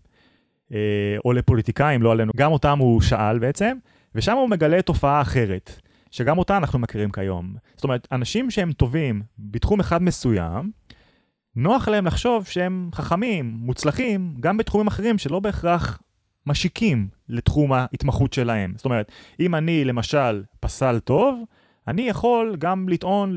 [0.73, 0.77] אה,
[1.25, 2.31] או לפוליטיקאים, לא עלינו.
[2.35, 3.77] גם אותם הוא שאל בעצם,
[4.15, 7.55] ושם הוא מגלה תופעה אחרת, שגם אותה אנחנו מכירים כיום.
[7.75, 10.71] זאת אומרת, אנשים שהם טובים בתחום אחד מסוים,
[11.55, 15.99] נוח להם לחשוב שהם חכמים, מוצלחים, גם בתחומים אחרים שלא בהכרח
[16.47, 18.73] משיקים לתחום ההתמחות שלהם.
[18.75, 21.43] זאת אומרת, אם אני למשל פסל טוב,
[21.87, 23.35] אני יכול גם לטעון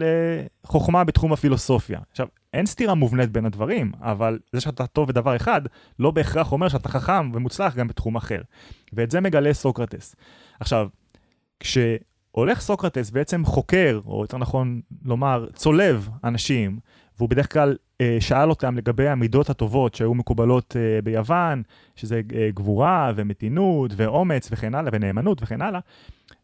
[0.65, 2.01] לחוכמה בתחום הפילוסופיה.
[2.11, 5.61] עכשיו, אין סתירה מובנית בין הדברים, אבל זה שאתה טוב בדבר אחד,
[5.99, 8.41] לא בהכרח אומר שאתה חכם ומוצלח גם בתחום אחר.
[8.93, 10.17] ואת זה מגלה סוקרטס.
[10.61, 10.89] עכשיו,
[11.61, 16.79] כשהולך סוקרטס בעצם חוקר, או יותר נכון לומר, צולב אנשים,
[17.21, 21.63] והוא בדרך כלל אה, שאל אותם לגבי המידות הטובות שהיו מקובלות אה, ביוון,
[21.97, 25.81] שזה אה, גבורה ומתינות ואומץ וכן הלאה, ונאמנות וכן הלאה,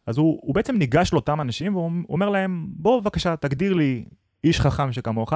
[0.06, 4.04] אז הוא, הוא בעצם ניגש לאותם אנשים והוא אומר להם, בוא בבקשה תגדיר לי
[4.44, 5.32] איש חכם שכמוך,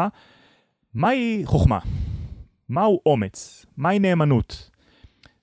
[0.94, 1.78] מהי חוכמה?
[2.68, 3.66] מהו אומץ?
[3.76, 4.70] מהי נאמנות?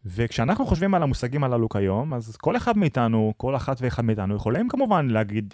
[0.06, 4.68] וכשאנחנו חושבים על המושגים הללו כיום, אז כל אחד מאיתנו, כל אחת ואחד מאיתנו, יכולים
[4.70, 5.54] כמובן להגיד,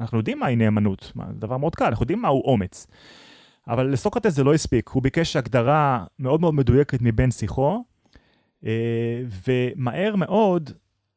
[0.00, 2.86] אנחנו יודעים מהי נאמנות, דבר מאוד קל, אנחנו יודעים מהו אומץ.
[3.68, 7.84] אבל לסוקרטס זה לא הספיק, הוא ביקש הגדרה מאוד מאוד מדויקת מבן שיחו,
[8.66, 10.70] אה, ומהר מאוד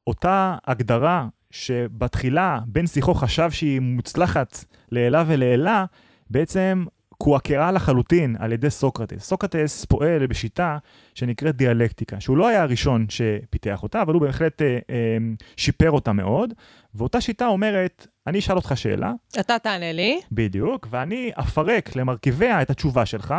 [0.07, 5.85] אותה הגדרה שבתחילה בן שיחו חשב שהיא מוצלחת לעילה ולעילה,
[6.29, 6.85] בעצם
[7.23, 9.23] קועקעה לחלוטין על ידי סוקרטס.
[9.23, 10.77] סוקרטס פועל בשיטה
[11.15, 15.17] שנקראת דיאלקטיקה, שהוא לא היה הראשון שפיתח אותה, אבל הוא בהחלט אה, אה,
[15.57, 16.53] שיפר אותה מאוד,
[16.95, 19.13] ואותה שיטה אומרת, אני אשאל אותך שאלה.
[19.39, 20.19] אתה תענה לי.
[20.31, 23.35] בדיוק, ואני אפרק למרכיביה את התשובה שלך,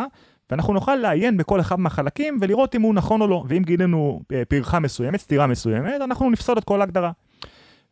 [0.51, 3.45] ואנחנו נוכל לעיין בכל אחד מהחלקים ולראות אם הוא נכון או לא.
[3.49, 7.11] ואם גילינו אה, פרחה מסוימת, סתירה מסוימת, אנחנו נפסול את כל ההגדרה.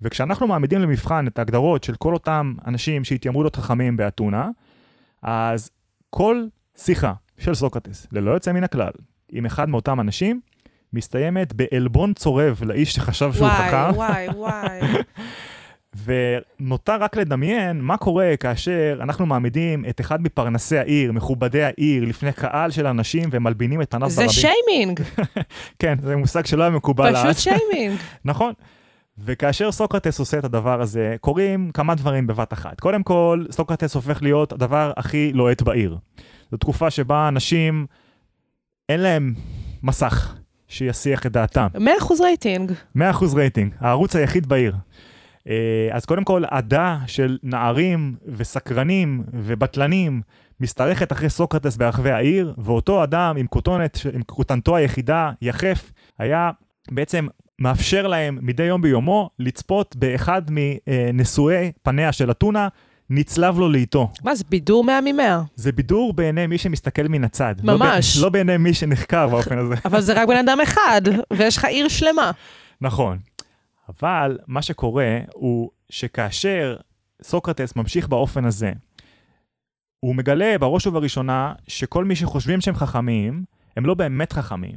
[0.01, 4.49] וכשאנחנו מעמידים למבחן את ההגדרות של כל אותם אנשים שהתיימרו להיות חכמים באתונה,
[5.23, 5.71] אז
[6.11, 8.93] כל שיחה של סוקרטס, ללא יוצא מן הכלל,
[9.33, 10.41] עם אחד מאותם אנשים,
[10.93, 13.97] מסתיימת בעלבון צורב לאיש שחשב שהוא וואי, חכם.
[13.97, 14.81] וואי, וואי.
[16.05, 22.33] ונותר רק לדמיין מה קורה כאשר אנחנו מעמידים את אחד מפרנסי העיר, מכובדי העיר, לפני
[22.33, 24.41] קהל של אנשים ומלבינים את פניו זה ברבים.
[24.41, 25.01] שיימינג,
[25.79, 27.25] כן, זה מושג שלא היה מקובל אז.
[27.25, 27.99] פשוט שיימינג.
[28.25, 28.53] נכון.
[29.25, 32.81] וכאשר סוקרטס עושה את הדבר הזה, קורים כמה דברים בבת אחת.
[32.81, 35.97] קודם כל, סוקרטס הופך להיות הדבר הכי לוהט בעיר.
[36.51, 37.87] זו תקופה שבה אנשים,
[38.89, 39.35] אין להם
[39.83, 40.35] מסך
[40.69, 41.67] שיסיח את דעתם.
[41.75, 41.79] 100%
[42.21, 42.73] רייטינג.
[42.97, 43.01] 100%
[43.35, 44.75] רייטינג, הערוץ היחיד בעיר.
[45.49, 50.23] אה, אז קודם כל, עדה של נערים וסקרנים ובטלנים
[50.61, 56.51] משתרכת אחרי סוקרטס ברחבי העיר, ואותו אדם עם כותונת, עם כותנתו היחידה, יחף, היה
[56.91, 57.27] בעצם
[57.59, 62.69] מאפשר להם מדי יום ביומו לצפות באחד מנשואי פניה של אתונה,
[63.11, 64.11] נצלב לו לאיתו.
[64.25, 65.23] מה, זה בידור 100 מ-100.
[65.55, 67.55] זה בידור בעיני מי שמסתכל מן הצד.
[67.63, 68.17] לא ב- ממש.
[68.17, 69.75] לא בעיני מי שנחקר באופן הזה.
[69.85, 72.31] אבל זה רק בן אדם אחד, ויש לך עיר שלמה.
[72.81, 73.19] נכון.
[73.89, 76.77] אבל מה שקורה הוא שכאשר
[77.23, 78.73] סוקרטס ממשיך באופן הזה,
[80.01, 83.45] הוא מגלה בראש ובראשונה שכל מי שחושבים שהם חכמים,
[83.77, 84.77] הם לא באמת חכמים.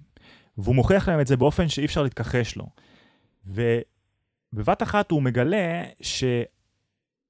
[0.58, 2.66] והוא מוכיח להם את זה באופן שאי אפשר להתכחש לו.
[3.46, 6.24] ובבת אחת הוא מגלה ש...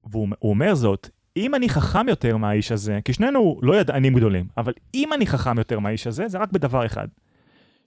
[0.04, 4.46] והוא הוא אומר זאת, אם אני חכם יותר מהאיש הזה, כי שנינו לא ידענים גדולים,
[4.56, 7.08] אבל אם אני חכם יותר מהאיש הזה, זה רק בדבר אחד.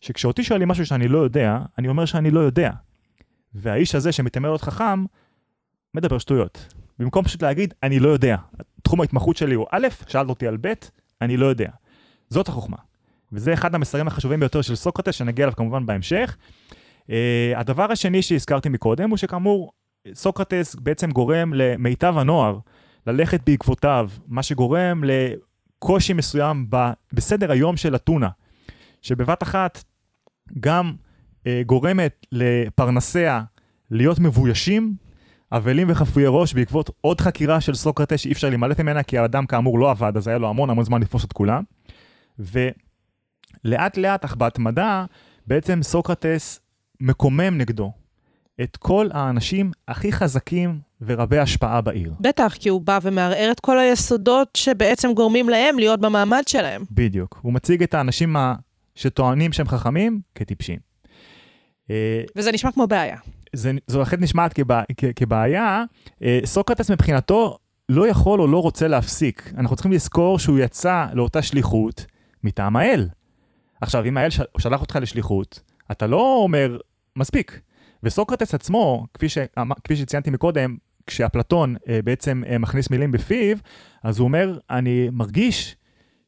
[0.02, 2.72] שכשאותי שואלים משהו שאני לא יודע, אני אומר שאני לא יודע.
[3.56, 5.06] והאיש הזה שמתיימר להיות חכם,
[5.94, 6.74] מדבר שטויות.
[7.00, 8.38] במקום פשוט להגיד, אני לא יודע.
[8.84, 10.74] תחום ההתמחות שלי הוא א', שאלת אותי על ב',
[11.22, 11.70] אני לא יודע.
[12.30, 12.78] זאת החוכמה.
[13.32, 16.38] וזה אחד המסרים החשובים ביותר של סוקרטס, שנגיע אליו כמובן בהמשך.
[17.02, 17.08] Uh,
[17.56, 19.72] הדבר השני שהזכרתי מקודם, הוא שכאמור,
[20.14, 22.60] סוקרטס בעצם גורם למיטב הנוער
[23.08, 28.30] ללכת בעקבותיו, מה שגורם לקושי מסוים ב, בסדר היום של אתונה,
[29.02, 29.84] שבבת אחת
[30.60, 30.94] גם
[31.66, 33.42] גורמת לפרנסיה
[33.92, 34.94] להיות מבוישים,
[35.52, 39.80] אבלים וחפויי ראש בעקבות עוד חקירה של סוקרטס שאי אפשר להימלט ממנה, כי האדם כאמור
[39.80, 41.64] לא עבד, אז היה לו המון המון זמן לתפוס את כולם.
[42.40, 45.06] ולאט לאט, אך בהתמדה,
[45.48, 46.60] בעצם סוקרטס
[47.02, 47.92] מקומם נגדו
[48.62, 52.14] את כל האנשים הכי חזקים ורבי השפעה בעיר.
[52.20, 56.84] בטח, כי הוא בא ומערער את כל היסודות שבעצם גורמים להם להיות במעמד שלהם.
[56.92, 57.40] בדיוק.
[57.42, 58.56] הוא מציג את האנשים ה-
[58.96, 60.85] שטוענים שהם חכמים כטיפשים.
[61.92, 63.18] אה, וזה נשמע כמו בעיה.
[63.54, 65.84] זה, זו בהחלט נשמעת כבע, כ, כבעיה.
[66.24, 67.58] אה, סוקרטס מבחינתו
[67.90, 69.54] לא יכול או לא רוצה להפסיק.
[69.58, 72.06] אנחנו צריכים לזכור שהוא יצא לאותה שליחות
[72.44, 73.10] מטעם האל.
[73.82, 76.78] עכשיו, אם האל שלח אותך לשליחות, אתה לא אומר,
[77.16, 77.60] מספיק.
[78.04, 79.38] וסוקרטס עצמו, כפי, ש...
[79.84, 83.58] כפי שציינתי מקודם, כשאפלטון אה, בעצם אה, מכניס מילים בפיו,
[84.04, 85.76] אז הוא אומר, אני מרגיש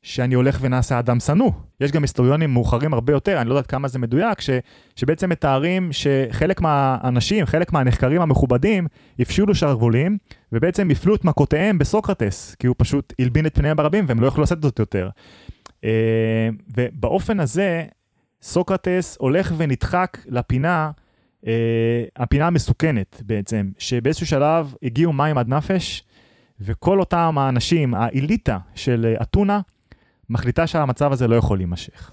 [0.08, 1.52] שאני הולך ונעשה אדם שנוא.
[1.82, 4.50] יש גם היסטוריונים מאוחרים הרבה יותר, אני לא יודעת כמה זה מדויק, ש,
[4.96, 8.88] שבעצם מתארים שחלק מהאנשים, חלק מהנחקרים המכובדים,
[9.20, 10.18] הפשילו שרוולים,
[10.52, 14.42] ובעצם הפלו את מכותיהם בסוקרטס, כי הוא פשוט הלבין את פניהם ברבים והם לא יכלו
[14.42, 15.10] לעשות זאת יותר.
[15.84, 17.86] אה, ובאופן הזה,
[18.42, 20.92] סוקרטס הולך ונדחק לפינה,
[21.48, 21.54] אה,
[22.18, 26.04] הפינה המסוכנת בעצם, שבאיזשהו שלב הגיעו מים עד נפש,
[26.62, 29.60] וכל אותם האנשים, האליטה של אתונה,
[30.30, 32.12] מחליטה שהמצב הזה לא יכול להימשך.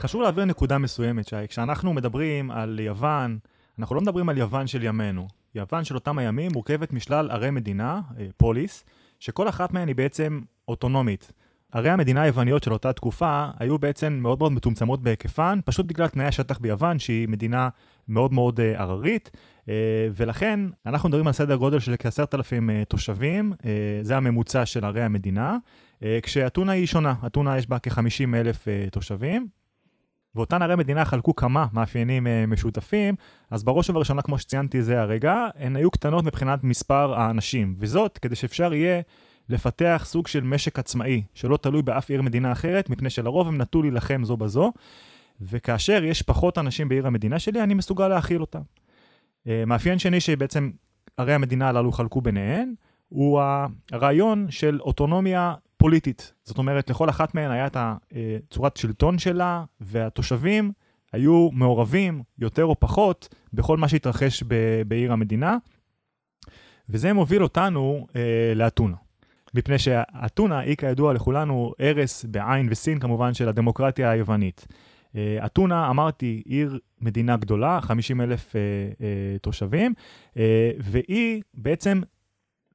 [0.00, 1.48] חשוב להעביר נקודה מסוימת, שי.
[1.48, 3.38] כשאנחנו מדברים על יוון,
[3.78, 5.28] אנחנו לא מדברים על יוון של ימינו.
[5.54, 8.84] יוון של אותם הימים מורכבת משלל ערי מדינה, אה, פוליס,
[9.20, 11.32] שכל אחת מהן היא בעצם אוטונומית.
[11.72, 16.26] ערי המדינה היווניות של אותה תקופה היו בעצם מאוד מאוד מצומצמות בהיקפן, פשוט בגלל תנאי
[16.26, 17.68] השטח ביוון, שהיא מדינה
[18.08, 19.68] מאוד מאוד הררית, uh,
[20.16, 23.52] ולכן אנחנו מדברים על סדר גודל של כעשרת אלפים uh, תושבים,
[24.02, 25.56] זה הממוצע של ערי המדינה,
[26.22, 29.46] כשאתונה היא שונה, אתונה יש בה כ-50 אלף uh, תושבים.
[30.34, 33.14] ואותן ערי מדינה חלקו כמה מאפיינים משותפים,
[33.50, 38.34] אז בראש ובראשונה, כמו שציינתי זה הרגע, הן היו קטנות מבחינת מספר האנשים, וזאת כדי
[38.34, 39.00] שאפשר יהיה
[39.48, 43.82] לפתח סוג של משק עצמאי, שלא תלוי באף עיר מדינה אחרת, מפני שלרוב הם נטו
[43.82, 44.72] להילחם זו בזו,
[45.40, 48.60] וכאשר יש פחות אנשים בעיר המדינה שלי, אני מסוגל להכיל אותם.
[49.46, 50.70] אה, מאפיין שני שבעצם
[51.16, 52.74] ערי המדינה הללו חלקו ביניהן,
[53.08, 53.40] הוא
[53.92, 56.32] הרעיון של אוטונומיה פוליטית.
[56.44, 60.72] זאת אומרת, לכל אחת מהן היה את הצורת שלטון שלה, והתושבים
[61.12, 64.42] היו מעורבים יותר או פחות בכל מה שהתרחש
[64.86, 65.56] בעיר המדינה,
[66.88, 68.96] וזה מוביל אותנו אה, לאתונה.
[69.54, 74.66] מפני שאתונה היא כידוע לכולנו ערש בעין וסין כמובן של הדמוקרטיה היוונית.
[75.16, 79.94] אה, אתונה, אמרתי, עיר מדינה גדולה, 50 אלף uh, uh, תושבים,
[80.34, 80.36] uh,
[80.78, 82.00] והיא בעצם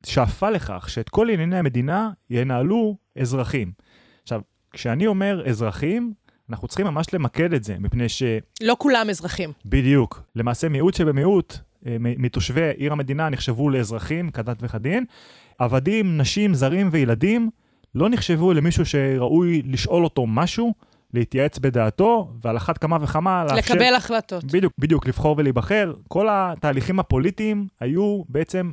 [0.06, 3.72] שאפה לכך שאת כל ענייני המדינה ינהלו אזרחים.
[4.24, 6.14] עכשיו, כשאני אומר אזרחים,
[6.50, 8.24] אנחנו צריכים ממש למקד את זה, מפני ש...
[8.62, 9.52] לא כולם אזרחים.
[9.66, 10.22] בדיוק.
[10.36, 11.58] למעשה מיעוט שבמיעוט,
[12.00, 15.06] מתושבי עיר המדינה נחשבו לאזרחים כדת וכדין,
[15.58, 17.50] עבדים, נשים, זרים וילדים
[17.96, 20.74] לא נחשבו למישהו שראוי לשאול אותו משהו,
[21.14, 23.74] להתייעץ בדעתו, ועל אחת כמה וכמה לאפשר...
[23.74, 24.44] לקבל החלטות.
[24.44, 25.94] בדיוק, בדיוק, לבחור ולהיבחר.
[26.08, 28.72] כל התהליכים הפוליטיים היו בעצם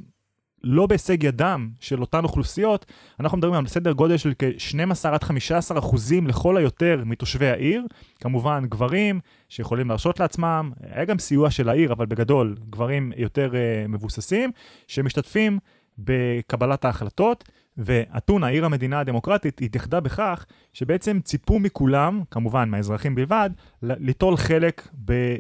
[0.64, 2.86] לא בהישג ידם של אותן אוכלוסיות.
[3.20, 7.86] אנחנו מדברים על סדר גודל של כ-12 עד 15 אחוזים לכל היותר מתושבי העיר.
[8.20, 13.88] כמובן, גברים שיכולים להרשות לעצמם, היה גם סיוע של העיר, אבל בגדול, גברים יותר uh,
[13.88, 14.50] מבוססים,
[14.88, 15.58] שמשתתפים
[15.98, 17.44] בקבלת ההחלטות,
[17.76, 23.50] ואתונה, עיר המדינה הדמוקרטית, התייחדה בכך שבעצם ציפו מכולם, כמובן מהאזרחים בלבד,
[23.82, 24.88] ליטול חלק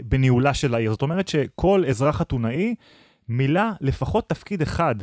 [0.04, 0.90] בניהולה של העיר.
[0.90, 2.74] זאת אומרת שכל אזרח אתונאי
[3.28, 4.94] מילא לפחות תפקיד אחד,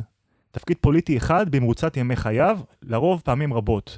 [0.52, 3.98] תפקיד פוליטי אחד במרוצת ימי חייו, לרוב פעמים רבות.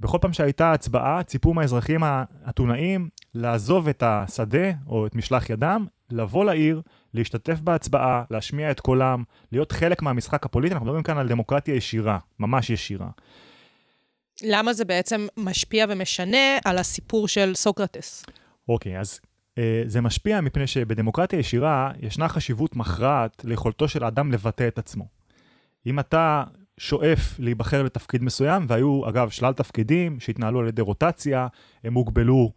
[0.00, 6.44] בכל פעם שהייתה הצבעה, ציפו מהאזרחים האתונאים לעזוב את השדה או את משלח ידם, לבוא
[6.44, 6.82] לעיר,
[7.14, 10.74] להשתתף בהצבעה, להשמיע את קולם, להיות חלק מהמשחק הפוליטי.
[10.74, 13.08] אנחנו מדברים כאן על דמוקרטיה ישירה, ממש ישירה.
[14.42, 18.24] למה זה בעצם משפיע ומשנה על הסיפור של סוקרטס?
[18.68, 19.20] אוקיי, אז
[19.58, 25.06] אה, זה משפיע מפני שבדמוקרטיה ישירה ישנה חשיבות מכרעת ליכולתו של האדם לבטא את עצמו.
[25.86, 26.44] אם אתה
[26.78, 31.46] שואף להיבחר לתפקיד מסוים, והיו אגב שלל תפקידים שהתנהלו על ידי רוטציה,
[31.84, 32.52] הם הוגבלו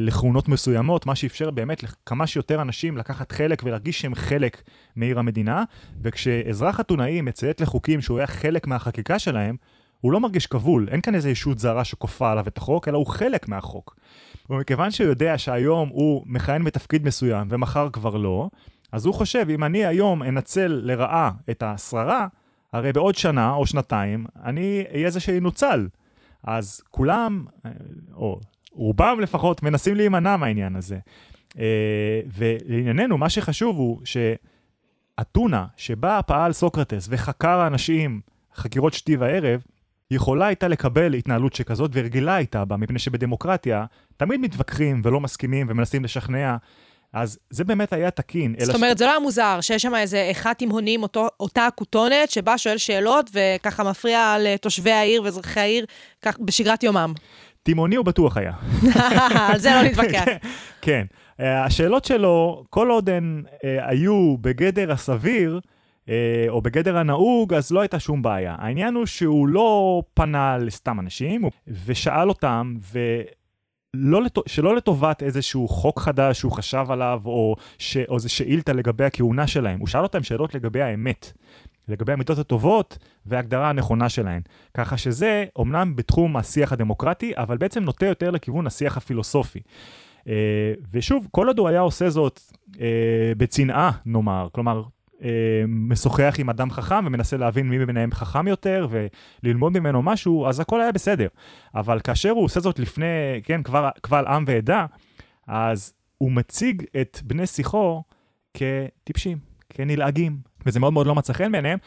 [0.00, 4.62] לכהונות מסוימות, מה שאפשר באמת לכמה שיותר אנשים לקחת חלק ולהרגיש שהם חלק
[4.96, 5.64] מעיר המדינה,
[6.02, 9.56] וכשאזרח אתונאי מציית לחוקים שהוא היה חלק מהחקיקה שלהם,
[10.00, 13.06] הוא לא מרגיש כבול, אין כאן איזו ישות זרה שכופה עליו את החוק, אלא הוא
[13.06, 13.96] חלק מהחוק.
[14.50, 18.48] ומכיוון שהוא יודע שהיום הוא מכהן בתפקיד מסוים ומחר כבר לא,
[18.92, 22.26] אז הוא חושב, אם אני היום אנצל לרעה את השררה,
[22.72, 25.88] הרי בעוד שנה או שנתיים אני אהיה זה שינוצל.
[26.44, 27.70] אז כולם, אה,
[28.14, 28.40] או
[28.74, 30.98] רובם לפחות, מנסים להימנע מהעניין הזה.
[31.58, 38.20] אה, ולענייננו, מה שחשוב הוא שאתונה, שבה פעל סוקרטס וחקר אנשים
[38.54, 39.62] חקירות שתי וערב,
[40.10, 43.84] יכולה הייתה לקבל התנהלות שכזאת ורגילה הייתה בה, מפני שבדמוקרטיה
[44.16, 46.56] תמיד מתווכחים ולא מסכימים ומנסים לשכנע.
[47.12, 48.54] אז זה באמת היה תקין.
[48.58, 48.98] זאת אומרת, ש...
[48.98, 51.02] זה לא היה מוזר שיש שם איזה אחד תימהונים,
[51.40, 55.86] אותה כותונת, שבה שואל שאלות וככה מפריע לתושבי העיר ואזרחי העיר
[56.22, 57.12] כך בשגרת יומם.
[57.62, 58.52] תימהוני הוא בטוח היה.
[59.52, 60.24] על זה לא נתווכח.
[60.82, 61.06] כן.
[61.40, 65.60] אה, השאלות שלו, כל עוד הן אה, היו בגדר הסביר,
[66.08, 68.56] אה, או בגדר הנהוג, אז לא הייתה שום בעיה.
[68.58, 71.44] העניין הוא שהוא לא פנה לסתם אנשים,
[71.86, 72.98] ושאל אותם, ו...
[73.94, 74.38] לא לת...
[74.46, 77.96] שלא לטובת איזשהו חוק חדש שהוא חשב עליו, או, ש...
[77.96, 79.80] או איזו שאילתה לגבי הכהונה שלהם.
[79.80, 81.32] הוא שאל אותם שאלות לגבי האמת,
[81.88, 84.42] לגבי המידות הטובות וההגדרה הנכונה שלהן.
[84.74, 89.60] ככה שזה אומנם בתחום השיח הדמוקרטי, אבל בעצם נוטה יותר לכיוון השיח הפילוסופי.
[90.20, 90.24] Uh,
[90.92, 92.40] ושוב, כל עוד הוא היה עושה זאת
[92.72, 92.78] uh,
[93.36, 94.82] בצנעה, נאמר, כלומר,
[95.22, 100.60] אה, משוחח עם אדם חכם ומנסה להבין מי מביניהם חכם יותר וללמוד ממנו משהו, אז
[100.60, 101.26] הכל היה בסדר.
[101.74, 104.86] אבל כאשר הוא עושה זאת לפני, כן, כבר, קבל עם ועדה,
[105.46, 108.02] אז הוא מציג את בני שיחו
[108.54, 109.38] כטיפשים,
[109.70, 111.78] כנלעגים, וזה מאוד מאוד לא מצא חן בעיניהם.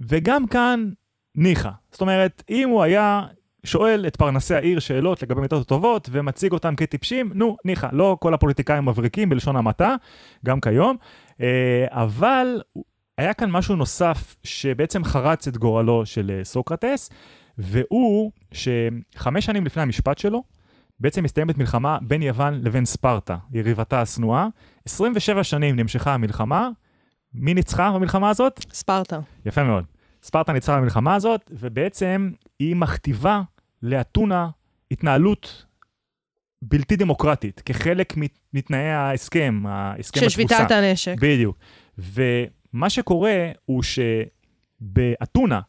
[0.00, 0.90] וגם כאן,
[1.34, 1.70] ניחא.
[1.92, 3.26] זאת אומרת, אם הוא היה
[3.64, 8.34] שואל את פרנסי העיר שאלות לגבי מיטות הטובות ומציג אותם כטיפשים, נו, ניחא, לא כל
[8.34, 9.94] הפוליטיקאים מבריקים בלשון המעטה,
[10.44, 10.96] גם כיום,
[11.40, 12.62] אה, אבל
[13.18, 17.10] היה כאן משהו נוסף שבעצם חרץ את גורלו של אה, סוקרטס,
[17.58, 20.42] והוא שחמש שנים לפני המשפט שלו,
[21.00, 24.46] בעצם מסתיימת מלחמה בין יוון לבין ספרטה, יריבתה השנואה.
[24.84, 26.68] 27 שנים נמשכה המלחמה.
[27.34, 28.64] מי ניצחה במלחמה הזאת?
[28.72, 29.20] ספרטה.
[29.46, 29.84] יפה מאוד.
[30.22, 33.42] ספרטה ניצחה במלחמה הזאת, ובעצם היא מכתיבה
[33.82, 34.48] לאתונה
[34.90, 35.64] התנהלות
[36.62, 38.14] בלתי דמוקרטית, כחלק
[38.54, 40.36] מתנאי ההסכם, ההסכם התבוסה.
[40.36, 41.14] של שביתת הנשק.
[41.20, 41.58] בדיוק.
[41.98, 43.82] ומה שקורה הוא
[44.80, 45.60] שבאתונה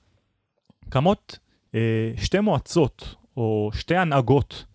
[0.89, 1.39] קמות
[1.75, 4.65] אה, שתי מועצות, או שתי הנהגות,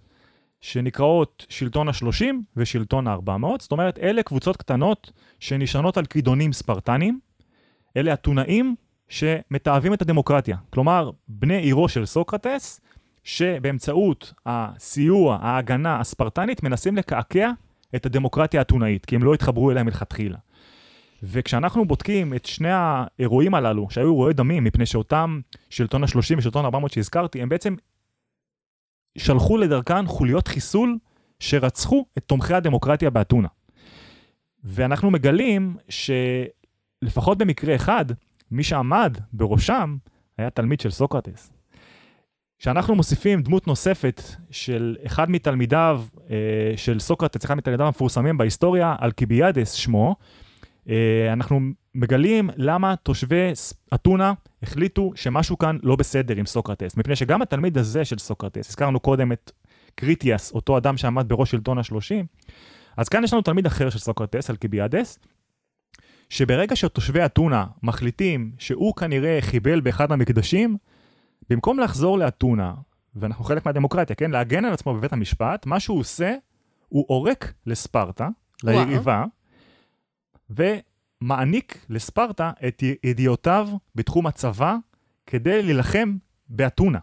[0.64, 2.24] שנקראות שלטון ה-30
[2.56, 3.46] ושלטון ה-400.
[3.58, 7.20] זאת אומרת, אלה קבוצות קטנות שנשענות על כידונים ספרטנים.
[7.96, 8.74] אלה אתונאים
[9.08, 10.56] שמתעבים את הדמוקרטיה.
[10.70, 12.80] כלומר, בני עירו של סוקרטס,
[13.24, 17.50] שבאמצעות הסיוע, ההגנה הספרטנית, מנסים לקעקע
[17.94, 20.38] את הדמוקרטיה האתונאית, כי הם לא התחברו אליה מלכתחילה.
[21.22, 26.88] וכשאנחנו בודקים את שני האירועים הללו, שהיו אירועי דמים, מפני שאותם שלטון ה-30 ושלטון ה-400
[26.88, 27.74] שהזכרתי, הם בעצם
[29.18, 30.98] שלחו לדרכן חוליות חיסול
[31.40, 33.48] שרצחו את תומכי הדמוקרטיה באתונה.
[34.64, 38.04] ואנחנו מגלים שלפחות במקרה אחד,
[38.50, 39.96] מי שעמד בראשם
[40.38, 41.52] היה תלמיד של סוקרטס.
[42.58, 46.36] כשאנחנו מוסיפים דמות נוספת של אחד מתלמידיו אה,
[46.76, 50.16] של סוקרטס, אחד מתלמידיו המפורסמים בהיסטוריה, אלקיביאדס שמו,
[50.88, 51.60] אה, אנחנו
[51.94, 53.50] מגלים למה תושבי
[53.94, 56.96] אתונה החליטו שמשהו כאן לא בסדר עם סוקרטס.
[56.96, 59.52] מפני שגם התלמיד הזה של סוקרטס, הזכרנו קודם את
[59.94, 62.26] קריטיאס, אותו אדם שעמד בראש שלטון השלושים,
[62.96, 65.18] אז כאן יש לנו תלמיד אחר של סוקרטס, אלקיביאדס,
[66.28, 70.76] שברגע שתושבי אתונה מחליטים שהוא כנראה חיבל באחד המקדשים,
[71.50, 72.74] במקום לחזור לאתונה,
[73.16, 74.30] ואנחנו חלק מהדמוקרטיה, כן?
[74.30, 76.34] להגן על עצמו בבית המשפט, מה שהוא עושה,
[76.88, 78.28] הוא עורק לספרטה,
[78.64, 79.24] ליריבה,
[81.22, 84.76] ומעניק לספרטה את ידיעותיו בתחום הצבא
[85.26, 86.16] כדי להילחם
[86.48, 86.98] באתונה.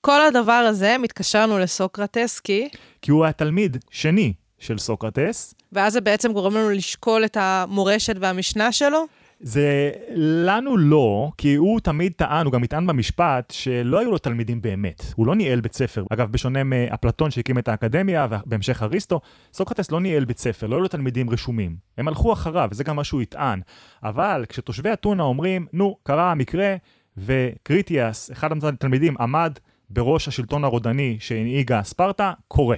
[0.00, 2.68] כל הדבר הזה מתקשרנו לסוקרטס כי...
[3.02, 5.54] כי הוא היה תלמיד שני של סוקרטס.
[5.72, 9.06] ואז זה בעצם גורם לנו לשקול את המורשת והמשנה שלו?
[9.40, 14.62] זה לנו לא, כי הוא תמיד טען, הוא גם יטען במשפט, שלא היו לו תלמידים
[14.62, 15.04] באמת.
[15.16, 16.04] הוא לא ניהל בית ספר.
[16.10, 19.20] אגב, בשונה מאפלטון שהקים את האקדמיה, ובהמשך אריסטו,
[19.52, 21.76] סוקרטס לא ניהל בית ספר, לא היו לו תלמידים רשומים.
[21.98, 23.60] הם הלכו אחריו, וזה גם מה שהוא יטען.
[24.02, 26.76] אבל כשתושבי אתונה אומרים, נו, קרה המקרה,
[27.16, 29.58] וקריטיאס, אחד התלמידים, עמד
[29.90, 32.76] בראש השלטון הרודני שהנהיגה ספרטה, קורה.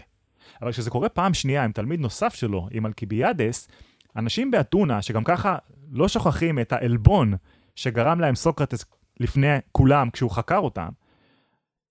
[0.62, 3.68] אבל כשזה קורה פעם שנייה עם תלמיד נוסף שלו, עם אלקיביאדס,
[4.16, 5.56] אנשים באתונה, שגם ככה
[5.90, 7.35] לא שוכחים את העלבון
[7.77, 8.85] שגרם להם סוקרטס
[9.20, 10.88] לפני כולם כשהוא חקר אותם,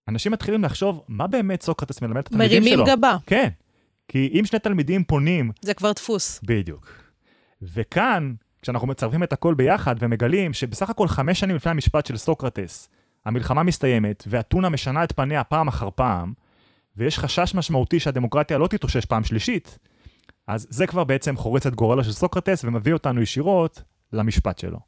[0.08, 2.78] אנשים מתחילים לחשוב, מה באמת סוקרטס מלמד את התלמידים שלו?
[2.78, 3.18] מרימים גבה.
[3.26, 3.50] כן.
[4.08, 5.52] כי אם שני תלמידים פונים...
[5.62, 6.42] זה כבר דפוס.
[6.44, 6.92] בדיוק.
[7.62, 12.90] וכאן, כשאנחנו מצרפים את הכל ביחד ומגלים שבסך הכל חמש שנים לפני המשפט של סוקרטס,
[13.26, 16.34] המלחמה מסתיימת, ואתונה משנה את פניה פעם אחר פעם,
[16.98, 19.78] ויש חשש משמעותי שהדמוקרטיה לא תתאושש פעם שלישית,
[20.48, 23.82] אז זה כבר בעצם חורץ את גורלו של סוקרטס ומביא אותנו ישירות
[24.14, 24.80] למשפט שלו.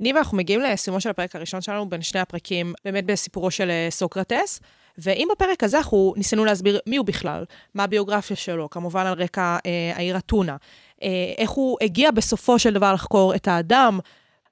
[0.00, 3.86] ניבה, אנחנו מגיעים לסיומו של הפרק הראשון שלנו בין שני הפרקים, באמת בסיפורו של אה,
[3.90, 4.60] סוקרטס.
[5.02, 7.44] ואם בפרק הזה אנחנו ניסינו להסביר מי הוא בכלל,
[7.74, 10.56] מה הביוגרפיה שלו, כמובן על רקע אה, העיר אתונה,
[11.02, 13.98] אה, איך הוא הגיע בסופו של דבר לחקור את האדם,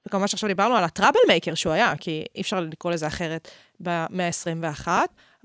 [0.07, 3.49] וכמובן שעכשיו דיברנו על הטראבל מייקר שהוא היה, כי אי אפשר לקרוא לזה אחרת
[3.81, 4.89] במאה ה-21.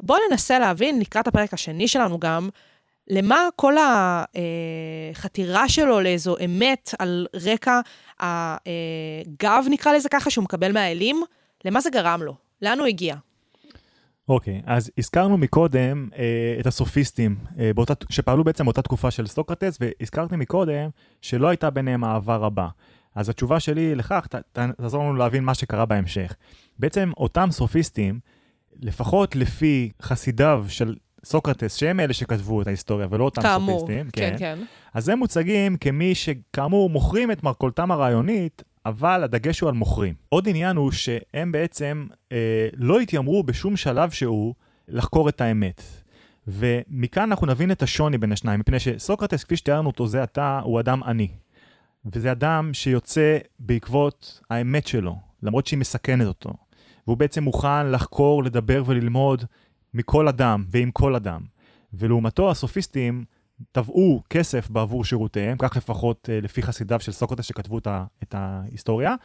[0.02, 2.50] בואו ננסה להבין לקראת הפרק השני שלנו גם,
[3.08, 3.76] למה כל
[5.16, 7.80] החתירה שלו לאיזו אמת על רקע
[8.20, 11.24] הגב, נקרא לזה ככה, שהוא מקבל מהאלים,
[11.66, 12.36] למה זה גרם לו?
[12.62, 13.16] לאן הוא הגיע?
[14.30, 19.28] אוקיי, okay, אז הזכרנו מקודם אה, את הסופיסטים, אה, באותה, שפעלו בעצם באותה תקופה של
[19.28, 20.90] סוקרטס, והזכרתי מקודם
[21.22, 22.68] שלא הייתה ביניהם אהבה רבה.
[23.16, 26.36] אז התשובה שלי לכך, ת, ת, תעזור לנו להבין מה שקרה בהמשך.
[26.80, 28.20] בעצם אותם סופיסטים,
[28.82, 30.96] לפחות לפי חסידיו של
[31.26, 34.60] סוקרטס, שהם אלה שכתבו את ההיסטוריה ולא אותם כאמור, סופיסטים, כן, כן.
[34.94, 40.14] אז הם מוצגים כמי שכאמור מוכרים את מרכולתם הרעיונית, אבל הדגש הוא על מוכרים.
[40.30, 44.54] עוד עניין הוא שהם בעצם אה, לא התיימרו בשום שלב שהוא
[44.88, 45.82] לחקור את האמת.
[46.48, 50.80] ומכאן אנחנו נבין את השוני בין השניים, מפני שסוקרטס, כפי שתיארנו אותו זה עתה, הוא
[50.80, 51.28] אדם עני.
[52.06, 56.54] וזה אדם שיוצא בעקבות האמת שלו, למרות שהיא מסכנת אותו.
[57.08, 59.44] והוא בעצם מוכן לחקור, לדבר וללמוד
[59.94, 61.42] מכל אדם ועם כל אדם.
[61.94, 63.24] ולעומתו הסופיסטים
[63.72, 67.78] תבעו כסף בעבור שירותיהם, כך לפחות אה, לפי חסידיו של סוקרטס שכתבו
[68.24, 69.16] את ההיסטוריה.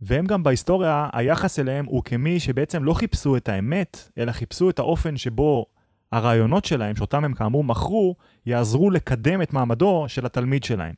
[0.00, 4.78] והם גם בהיסטוריה, היחס אליהם הוא כמי שבעצם לא חיפשו את האמת, אלא חיפשו את
[4.78, 5.66] האופן שבו
[6.12, 8.14] הרעיונות שלהם, שאותם הם כאמור מכרו,
[8.46, 10.94] יעזרו לקדם את מעמדו של התלמיד שלהם.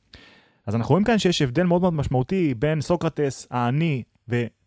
[0.67, 4.03] אז אנחנו רואים כאן שיש הבדל מאוד מאוד משמעותי בין סוקרטס העני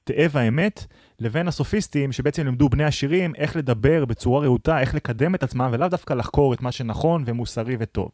[0.09, 0.85] ותאב האמת,
[1.19, 5.87] לבין הסופיסטים שבעצם לימדו בני עשירים איך לדבר בצורה רהוטה, איך לקדם את עצמם, ולאו
[5.87, 8.09] דווקא לחקור את מה שנכון ומוסרי וטוב.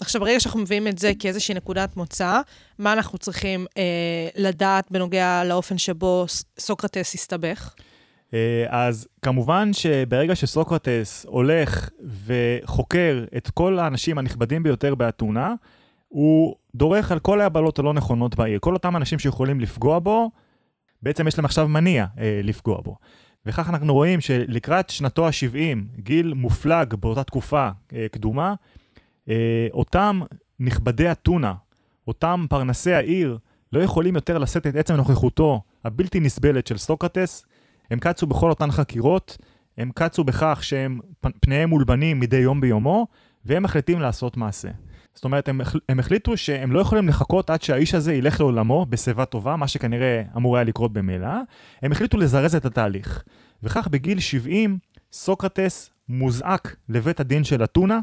[0.00, 2.40] עכשיו, ברגע שאנחנו מביאים את זה כאיזושהי נקודת מוצא,
[2.78, 3.82] מה אנחנו צריכים אה,
[4.36, 6.26] לדעת בנוגע לאופן שבו
[6.58, 7.74] סוקרטס הסתבך?
[8.34, 11.90] אה, אז כמובן שברגע שסוקרטס הולך
[12.26, 15.54] וחוקר את כל האנשים הנכבדים ביותר באתונה,
[16.08, 18.58] הוא דורך על כל ההבלות הלא נכונות בעיר.
[18.58, 20.30] כל אותם אנשים שיכולים לפגוע בו,
[21.02, 22.96] בעצם יש להם עכשיו מניע אה, לפגוע בו.
[23.46, 28.54] וכך אנחנו רואים שלקראת שנתו ה-70, גיל מופלג באותה תקופה אה, קדומה,
[29.28, 30.20] אה, אותם
[30.60, 31.54] נכבדי אתונה,
[32.08, 33.38] אותם פרנסי העיר,
[33.72, 37.46] לא יכולים יותר לשאת את עצם נוכחותו הבלתי נסבלת של סוקרטס,
[37.90, 39.38] הם קצו בכל אותן חקירות,
[39.78, 41.00] הם קצו בכך שהם
[41.40, 43.06] פניהם מולבנים מדי יום ביומו,
[43.44, 44.68] והם מחליטים לעשות מעשה.
[45.16, 49.24] זאת אומרת, הם, הם החליטו שהם לא יכולים לחכות עד שהאיש הזה ילך לעולמו בשיבה
[49.24, 51.28] טובה, מה שכנראה אמור היה לקרות במילא.
[51.82, 53.22] הם החליטו לזרז את התהליך.
[53.62, 54.78] וכך בגיל 70,
[55.12, 58.00] סוקרטס מוזעק לבית הדין של אתונה,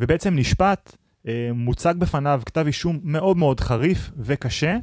[0.00, 0.96] ובעצם נשפט,
[1.28, 4.76] אה, מוצג בפניו כתב אישום מאוד מאוד חריף וקשה,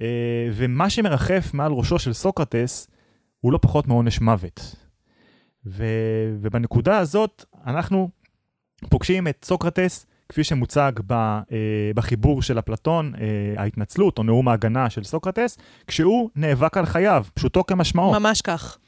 [0.00, 2.88] אה, ומה שמרחף מעל ראשו של סוקרטס
[3.40, 4.76] הוא לא פחות מעונש מוות.
[5.66, 5.84] ו,
[6.40, 8.08] ובנקודה הזאת אנחנו
[8.88, 11.40] פוגשים את סוקרטס כפי שמוצג ב, אה,
[11.94, 17.66] בחיבור של אפלטון, אה, ההתנצלות או נאום ההגנה של סוקרטס, כשהוא נאבק על חייו, פשוטו
[17.66, 18.12] כמשמעו.
[18.12, 18.78] ממש כך.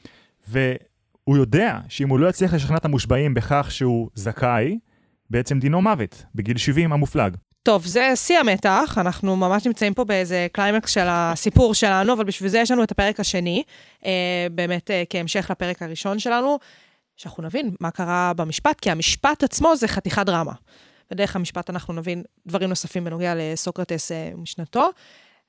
[0.49, 4.78] והוא יודע שאם הוא לא יצליח לשכנע את המושבעים בכך שהוא זכאי,
[5.30, 7.36] בעצם דינו מוות, בגיל 70 המופלג.
[7.62, 12.49] טוב, זה שיא המתח, אנחנו ממש נמצאים פה באיזה קליימקס של הסיפור שלנו, אבל בשביל
[12.49, 13.62] זה יש לנו את הפרק השני,
[14.05, 16.59] אה, באמת אה, כהמשך לפרק הראשון שלנו,
[17.16, 20.53] שאנחנו נבין מה קרה במשפט, כי המשפט עצמו זה חתיכת דרמה.
[21.11, 24.89] ודרך המשפט אנחנו נבין דברים נוספים בנוגע לסוקרטס אה, ומשנתו.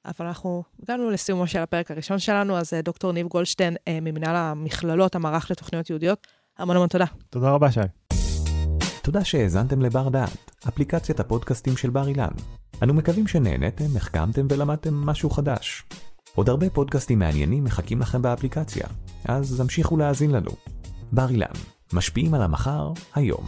[0.06, 4.36] אבל אנחנו הגענו לסיומו של הפרק הראשון שלנו, אז אה, דוקטור ניב גולדשטיין אה, ממנהל
[4.36, 7.06] המכללות, המערך לתוכניות יהודיות, המון המון תודה.
[7.30, 7.80] תודה רבה, שי.
[9.02, 12.32] תודה שהאזנתם לבר דעת, אפליקציית הפודקאסטים של בר אילן.
[12.84, 15.84] אנו מקווים שנהנתם, החכמתם ולמדתם משהו חדש.
[16.36, 18.88] עוד הרבה פודקאסטים מעניינים מחכים לכם באפליקציה,
[19.26, 20.52] אז המשיכו להאזין לנו.
[21.12, 21.46] בר אילן,
[21.94, 23.48] משפיעים על המחר, היום.